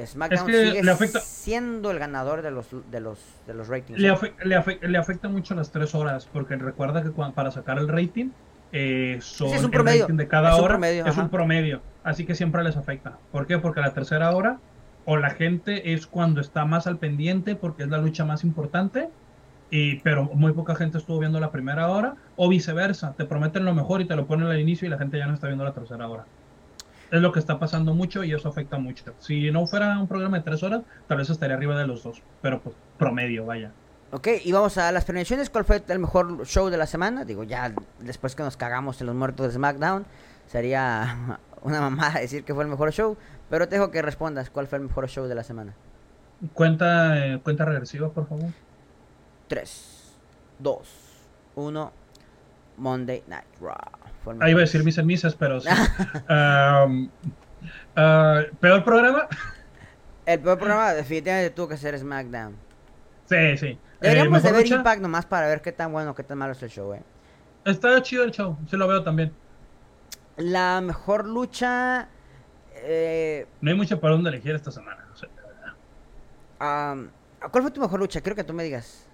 [0.07, 3.99] SmackDown que sigue le afecta- siendo el ganador de los, de los, de los ratings.
[3.99, 7.79] Le, afe- le, afe- le afecta mucho las tres horas, porque recuerda que para sacar
[7.79, 8.31] el rating,
[8.73, 10.03] eh, son Sí, es un el promedio.
[10.03, 11.23] rating de cada Es un hora promedio, es ajá.
[11.23, 13.17] un promedio, así que siempre les afecta.
[13.33, 13.59] ¿Por qué?
[13.59, 14.59] Porque la tercera hora,
[15.07, 19.09] o la gente es cuando está más al pendiente, porque es la lucha más importante,
[19.71, 23.75] y, pero muy poca gente estuvo viendo la primera hora, o viceversa, te prometen lo
[23.75, 25.73] mejor y te lo ponen al inicio y la gente ya no está viendo la
[25.73, 26.25] tercera hora.
[27.11, 29.05] Es lo que está pasando mucho y eso afecta mucho.
[29.19, 32.23] Si no fuera un programa de tres horas, tal vez estaría arriba de los dos,
[32.43, 33.73] pero pues promedio, vaya.
[34.11, 35.51] Ok, y vamos a las premiaciones.
[35.51, 37.25] ¿Cuál fue el mejor show de la semana?
[37.25, 40.07] Digo, ya después que nos cagamos en los muertos de SmackDown,
[40.47, 43.17] sería una mamada decir que fue el mejor show.
[43.51, 45.75] Pero te dejo que respondas cuál fue el mejor show de la semana.
[46.53, 48.51] Cuenta, eh, cuenta regresiva, por favor.
[49.49, 50.13] 3,
[50.59, 50.89] 2,
[51.57, 51.93] 1.
[52.79, 53.98] Monday Night Raw.
[54.41, 55.69] Ahí iba a decir mis misas, pero sí.
[56.29, 56.87] Ah,
[58.61, 59.27] ¿Peor programa?
[60.25, 62.55] El peor programa definitivamente tuvo que ser SmackDown.
[63.27, 63.67] Sí, sí.
[63.67, 66.39] Eh, Deberíamos de ver lucha, Impact nomás para ver qué tan bueno o qué tan
[66.39, 67.03] malo es el show, eh.
[67.65, 69.33] Está chido el show, sí lo veo también.
[70.37, 72.09] La mejor lucha...
[72.75, 75.05] Eh, No hay mucho para dónde elegir esta semana.
[75.13, 75.29] o sea,
[77.51, 78.21] ¿Cuál fue tu mejor lucha?
[78.21, 79.07] Quiero que tú me digas.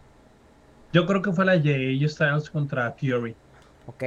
[0.92, 3.34] yo creo que fue la AJ Styles contra Theory.
[3.86, 4.02] Ok,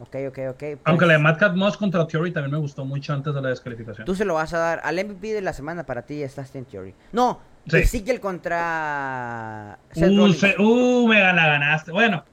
[0.00, 0.62] ok, ok, ok.
[0.62, 3.40] Aunque pues, la de Mad Cat Moss contra Theory también me gustó mucho antes de
[3.42, 4.04] la descalificación.
[4.06, 6.64] Tú se lo vas a dar al MVP de la semana para ti, está Austin
[6.64, 6.94] Theory.
[7.12, 7.76] No, Sí.
[7.78, 11.92] Ezekiel contra Uh, se- uh, me la ganaste.
[11.92, 12.24] Bueno,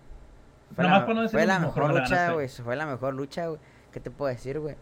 [0.73, 2.47] Fue nomás la, por no decir fue la mejor lucha, güey.
[2.47, 3.59] Fue la mejor lucha, güey.
[3.91, 4.75] ¿Qué te puedo decir, güey?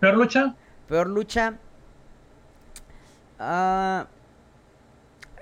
[0.00, 0.54] ¿Peor lucha?
[0.88, 1.54] Peor lucha.
[3.38, 4.06] Ah,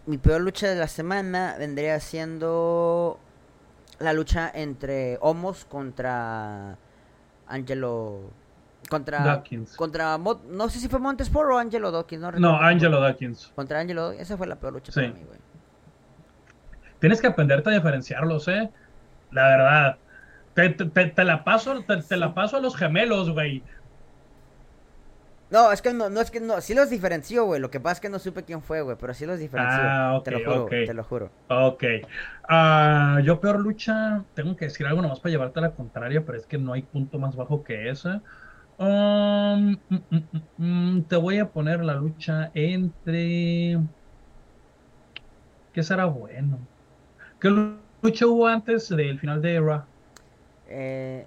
[0.06, 3.18] mi peor lucha de la semana vendría siendo
[4.02, 6.76] la lucha entre Homos contra
[7.46, 8.30] Angelo
[8.88, 9.76] contra Dawkins.
[9.76, 12.56] contra no sé si fue Montesport o Angelo Dawkins, no No, recuerdo.
[12.66, 13.52] Angelo Dawkins.
[13.54, 15.00] Contra Angelo, Dawkins, esa fue la peor lucha Sí.
[15.00, 15.38] para mí, güey.
[17.00, 18.70] Tienes que aprenderte a diferenciarlos, ¿eh?
[19.30, 19.96] La verdad.
[20.54, 23.62] Te, te- te- te la paso, te, te la paso a los gemelos, güey.
[25.52, 27.60] No, es que no, no es que no, sí los diferenció, güey.
[27.60, 29.94] Lo que pasa es que no supe quién fue, güey, pero sí los diferenció.
[29.94, 30.72] Ah, ok, te lo juro, ok.
[30.84, 31.30] te lo juro.
[31.48, 31.84] Ok.
[32.48, 36.38] Ah, yo peor lucha, tengo que decir algo nomás para llevarte a la contraria, pero
[36.38, 38.20] es que no hay punto más bajo que ese.
[38.78, 43.78] Um, mm, mm, mm, te voy a poner la lucha entre...
[45.72, 46.70] ¿Qué será bueno?
[47.40, 49.86] ¿Qué lu- lucha hubo antes del final de Raw?
[50.66, 51.26] Eh...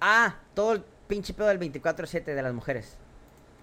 [0.00, 2.99] Ah, todo el pinche pedo del 24-7 de las mujeres.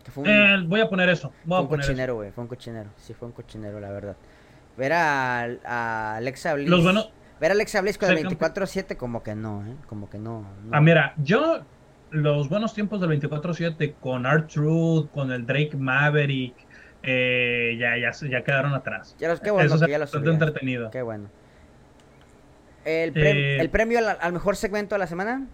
[0.07, 1.33] Que fue un, Eh, voy a poner eso.
[1.43, 2.31] Voy fue a un poner cochinero, güey.
[2.31, 2.89] Fue un cochinero.
[2.95, 4.15] Sí, fue un cochinero, la verdad.
[4.77, 6.69] Ver a, a Alexa Bliss.
[6.69, 9.75] Los buenos- Ver a Alexa Bliss con el Sí, 24-7 como que no, ¿eh?
[9.87, 10.43] Como que no.
[10.63, 10.69] no.
[10.71, 11.59] Ah, mira, yo
[12.11, 16.55] los buenos tiempos del 24-7 con R-Truth, con el Drake Maverick,
[17.03, 19.13] eh, ya, ya, ya quedaron atrás.
[19.19, 20.89] Ya los, qué bueno Eso que ya los entretenido.
[20.89, 21.27] Qué bueno.
[22.85, 25.39] El, Eh, el premio al, al mejor segmento de la semana.
[25.39, 25.47] Mm,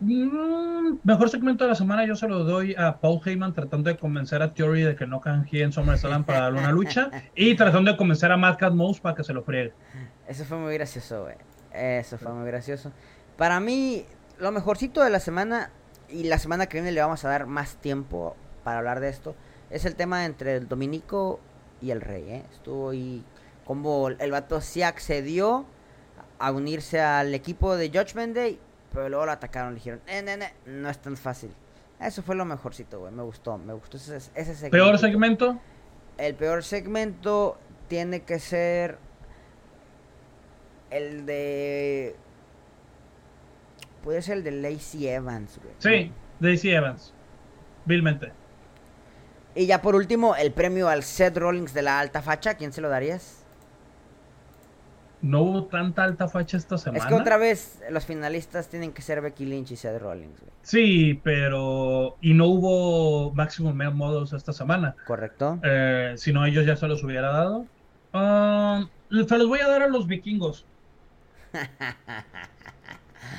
[0.00, 4.42] mejor segmento de la semana yo se lo doy a Paul Heyman tratando de convencer
[4.42, 7.96] a Theory de que no canjee en SummerSlam para darle una lucha y tratando de
[7.96, 9.72] convencer a Madcap Mouse para que se lo friegue.
[10.26, 11.36] Eso fue muy gracioso, güey.
[11.72, 12.92] Eso fue muy gracioso.
[13.36, 14.04] Para mí,
[14.38, 15.70] lo mejorcito de la semana,
[16.08, 19.34] y la semana que viene le vamos a dar más tiempo para hablar de esto,
[19.70, 21.40] es el tema entre el Dominico
[21.80, 22.44] y el Rey, ¿eh?
[22.50, 23.24] Estuvo ahí
[23.64, 25.64] como el vato sí accedió
[26.38, 28.58] a unirse al equipo de Judgment Day,
[28.92, 31.50] pero luego lo atacaron, le dijeron, eh, ne, ne, no es tan fácil.
[32.00, 33.12] Eso fue lo mejorcito, güey.
[33.12, 34.70] Me gustó, me gustó ese, ese segmento.
[34.70, 35.58] Peor segmento,
[36.16, 38.98] El peor segmento tiene que ser
[40.90, 42.16] el de.
[44.02, 45.74] Puede ser el de Lacey Evans, güey.
[45.78, 47.12] sí, Daisy Evans,
[47.84, 48.32] vilmente.
[49.54, 52.54] Y ya por último, el premio al Seth Rollins de la alta facha.
[52.54, 53.39] ¿Quién se lo darías?
[55.22, 57.02] No hubo tanta alta facha esta semana.
[57.04, 60.52] Es que otra vez los finalistas tienen que ser Becky Lynch y Seth Rollins, güey.
[60.62, 62.16] Sí, pero.
[62.20, 64.96] Y no hubo Maximum Male Models esta semana.
[65.06, 65.58] ¿Correcto?
[65.62, 67.66] Eh, si no, ellos ya se los hubiera dado.
[68.14, 70.64] Ah, se los voy a dar a los vikingos.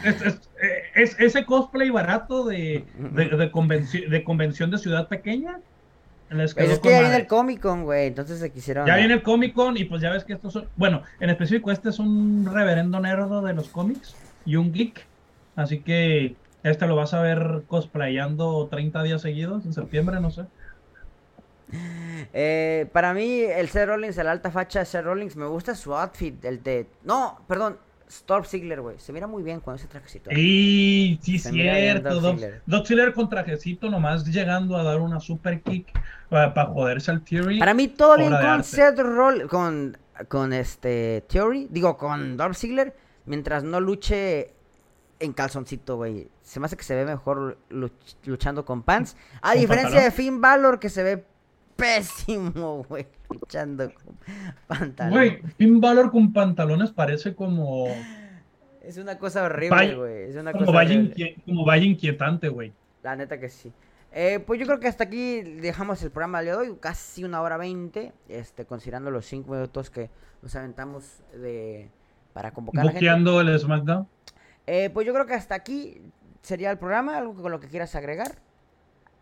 [0.04, 5.08] Es, es- eh, es- ese cosplay barato de, de, de convenci- de convención de ciudad
[5.08, 5.60] pequeña.
[6.32, 8.08] Les Pues quedó es que ya viene el Comic Con, güey.
[8.08, 8.88] Entonces se quisieron.
[8.88, 10.68] Ya viene el Comic Con y pues ya ves que estos son.
[10.78, 14.16] Bueno, en específico, este es un reverendo nerdo de los cómics
[14.46, 15.06] y un geek.
[15.58, 20.46] Así que este lo vas a ver cosplayando 30 días seguidos en septiembre, no sé.
[22.34, 25.96] Eh, para mí, el Seth Rollins, el alta facha de Seth Rollins, me gusta su
[25.96, 26.88] outfit, el de...
[27.04, 27.78] No, perdón,
[28.12, 29.00] Storm Ziggler, güey.
[29.00, 30.30] Se mira muy bien con ese trajecito.
[30.32, 32.20] Y sí, Se cierto.
[32.66, 33.14] Doc Ziggler.
[33.14, 35.88] Con trajecito, nomás llegando a dar una super kick
[36.30, 37.60] para, para joderse al Theory.
[37.60, 38.64] Para mí, todo bien con.
[38.64, 39.98] Seth Rollins, con,
[40.28, 42.96] con este Theory, digo, con Dolph Ziggler,
[43.26, 44.54] mientras no luche
[45.20, 46.28] en calzoncito, güey.
[46.42, 49.16] Se me hace que se ve mejor luch- luchando con pants.
[49.42, 50.04] A ¿Con diferencia pantalón?
[50.04, 51.24] de Finn Balor, que se ve
[51.82, 54.18] pésimo, güey, luchando con
[54.68, 55.14] pantalón.
[55.14, 57.88] Güey, Finn Balor con pantalones parece como,
[58.84, 60.24] Es una cosa horrible, güey.
[60.30, 61.36] Es una como, cosa vaya, horrible.
[61.46, 62.72] como vaya inquietante, güey.
[63.04, 63.72] La neta que sí.
[64.14, 67.58] Eh, pues yo creo que hasta aquí dejamos el programa de hoy, casi una hora
[67.58, 70.10] veinte, este, considerando los cinco minutos que
[70.42, 71.90] nos aventamos de
[72.34, 73.06] para convocar a la gente.
[73.06, 74.08] Buqueando el SmackDown.
[74.68, 76.02] Eh, pues yo creo que hasta aquí
[76.42, 78.36] sería el programa, algo con lo que quieras agregar.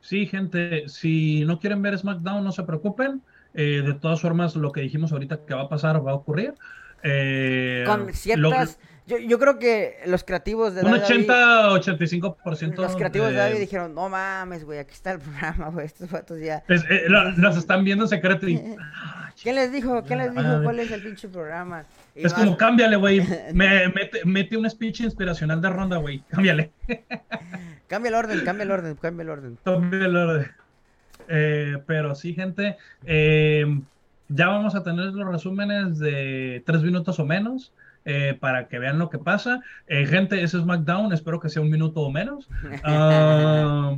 [0.01, 3.21] Sí, gente, si no quieren ver SmackDown, no se preocupen.
[3.53, 6.53] Eh, de todas formas, lo que dijimos ahorita que va a pasar va a ocurrir.
[7.03, 8.77] Eh, Con lo- ciertas,
[9.07, 11.25] yo, yo creo que los creativos de un WWE
[11.79, 12.75] 80-85%.
[12.81, 16.09] los creativos de de- David dijeron, no mames, güey, aquí está el programa, güey, estos
[16.11, 16.63] vatos ya.
[16.67, 18.55] es- eh, lo- los están viendo en secreto y.
[18.93, 20.03] ah, ¿Quién les dijo?
[20.03, 21.85] ¿Quién les dijo cuál es el pinche programa?
[22.15, 23.21] Y Es van- como, cámbiale, güey.
[23.53, 26.21] Me- Mete, mete un speech inspiracional de ronda, güey.
[26.29, 26.71] Cámbiale.
[27.89, 29.59] Cambia el orden, cambia el orden, cambia el orden.
[29.63, 30.51] Cámbiale el orden.
[31.27, 32.77] Eh, pero sí, gente.
[33.03, 33.65] eh,
[34.27, 37.73] ya vamos a tener los resúmenes de tres minutos o menos.
[38.05, 39.59] eh, para que vean lo que pasa.
[39.87, 41.11] Eh, gente, ese es SmackDown.
[41.13, 42.47] Espero que sea un minuto o menos.
[42.83, 43.97] Ah,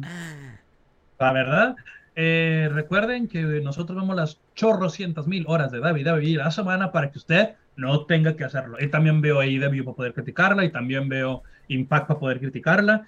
[1.19, 1.75] la verdad.
[2.15, 6.91] Eh, recuerden que nosotros vemos las chorrocientas mil horas de David David a la semana
[6.91, 8.77] para que usted no tenga que hacerlo.
[8.81, 13.07] Y también veo AEW para poder criticarla y también veo Impact para poder criticarla.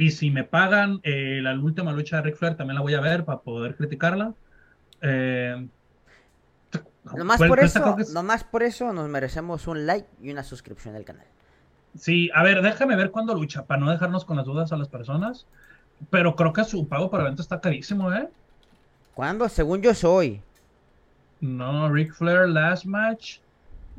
[0.00, 3.00] Y si me pagan eh, la última lucha de Ric Flair, también la voy a
[3.00, 4.34] ver para poder criticarla.
[5.02, 5.68] Eh,
[7.14, 11.04] Nomás por eso, es- nomás por eso nos merecemos un like y una suscripción al
[11.04, 11.26] canal.
[11.94, 14.88] Sí, a ver, déjame ver cuándo lucha, para no dejarnos con las dudas a las
[14.88, 15.46] personas.
[16.10, 18.28] Pero creo que su pago por evento está carísimo, ¿eh?
[19.14, 19.48] ¿Cuándo?
[19.48, 20.40] Según yo soy.
[21.40, 23.38] No, Ric Flair Last Match.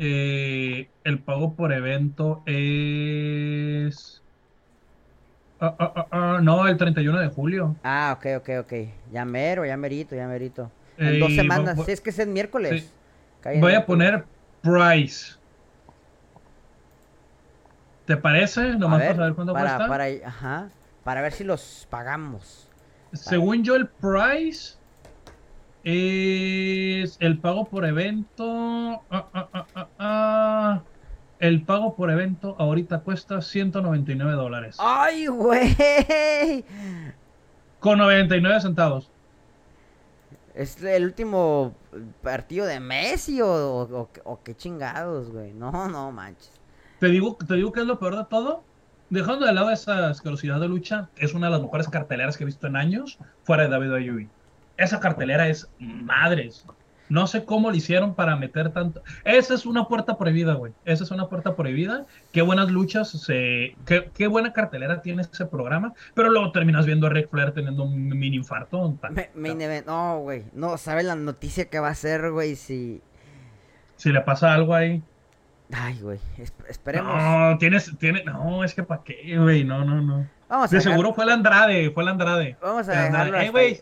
[0.03, 4.20] eh, el pago por evento es.
[5.63, 7.75] Ah, ah, ah, no, el 31 de julio.
[7.83, 8.73] Ah, ok, ok, ok.
[9.11, 10.71] Ya mero, ya merito, ya merito.
[10.97, 11.77] En Eh, dos semanas.
[11.77, 12.83] vo- Sí, es que es el miércoles.
[12.83, 12.89] Sí.
[13.43, 13.85] Voy a miércoles.
[13.85, 14.25] poner
[14.63, 15.35] Price.
[18.05, 18.75] ¿Te parece?
[18.75, 19.87] Nomás ver, para saber cuánto para, cuesta.
[19.87, 20.69] para, ajá,
[21.03, 22.67] para ver si los pagamos.
[23.13, 24.77] Según yo, el price
[25.83, 28.43] es el pago por evento.
[28.47, 30.83] ah, ah, ah, ah, ah.
[31.41, 34.77] El pago por evento ahorita cuesta 199 dólares.
[34.79, 36.63] ¡Ay, güey!
[37.79, 39.09] Con 99 centavos.
[40.53, 41.73] ¿Es el último
[42.21, 45.51] partido de Messi o, o- o qué chingados, güey?
[45.53, 46.51] No, no manches.
[46.99, 48.63] Te digo, te digo que es lo peor de todo.
[49.09, 52.45] Dejando de lado esa asquerosidad de lucha, es una de las mejores carteleras que he
[52.45, 54.29] visto en años fuera de WWE.
[54.77, 56.65] Esa cartelera es madres.
[57.11, 59.03] No sé cómo lo hicieron para meter tanto.
[59.25, 60.71] Esa es una puerta prohibida, güey.
[60.85, 62.05] Esa es una puerta prohibida.
[62.31, 63.75] Qué buenas luchas, se...
[63.85, 65.93] qué, qué buena cartelera tiene ese programa.
[66.13, 68.77] Pero luego terminas viendo a Ric Flair teniendo un mini infarto.
[68.77, 70.45] un tan- Me- main event, no, güey.
[70.53, 72.55] No, ¿sabes la noticia que va a ser, güey?
[72.55, 73.01] Si.
[73.97, 75.03] Si le pasa algo ahí.
[75.73, 76.19] Ay, güey.
[76.37, 77.13] es- esperemos.
[77.13, 79.63] No, tienes, tiene, no, es que para qué, güey.
[79.65, 80.27] No, no, no.
[80.47, 82.57] Vamos a De dejar- seguro fue el Andrade, fue el Andrade.
[82.61, 83.31] Vamos a Andrade.
[83.31, 83.81] dejarlo Eh, güey.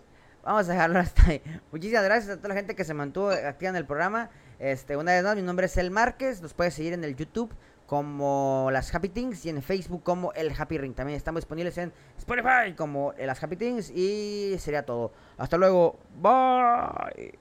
[0.50, 1.44] Vamos a dejarlo hasta ahí.
[1.72, 4.32] Muchísimas gracias a toda la gente que se mantuvo activa en el programa.
[4.58, 6.42] Este, una vez más, mi nombre es El Márquez.
[6.42, 7.54] Nos puedes seguir en el YouTube
[7.86, 10.96] como las Happy Things y en Facebook como el Happy Ring.
[10.96, 15.12] También estamos disponibles en Spotify como las Happy Things y sería todo.
[15.38, 16.00] Hasta luego.
[16.20, 17.38] Bye.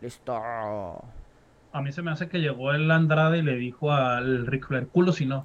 [0.00, 1.02] Listo.
[1.76, 4.88] A mí se me hace que llegó el Andrade y le dijo al Ric Flair,
[4.88, 5.44] culo si no.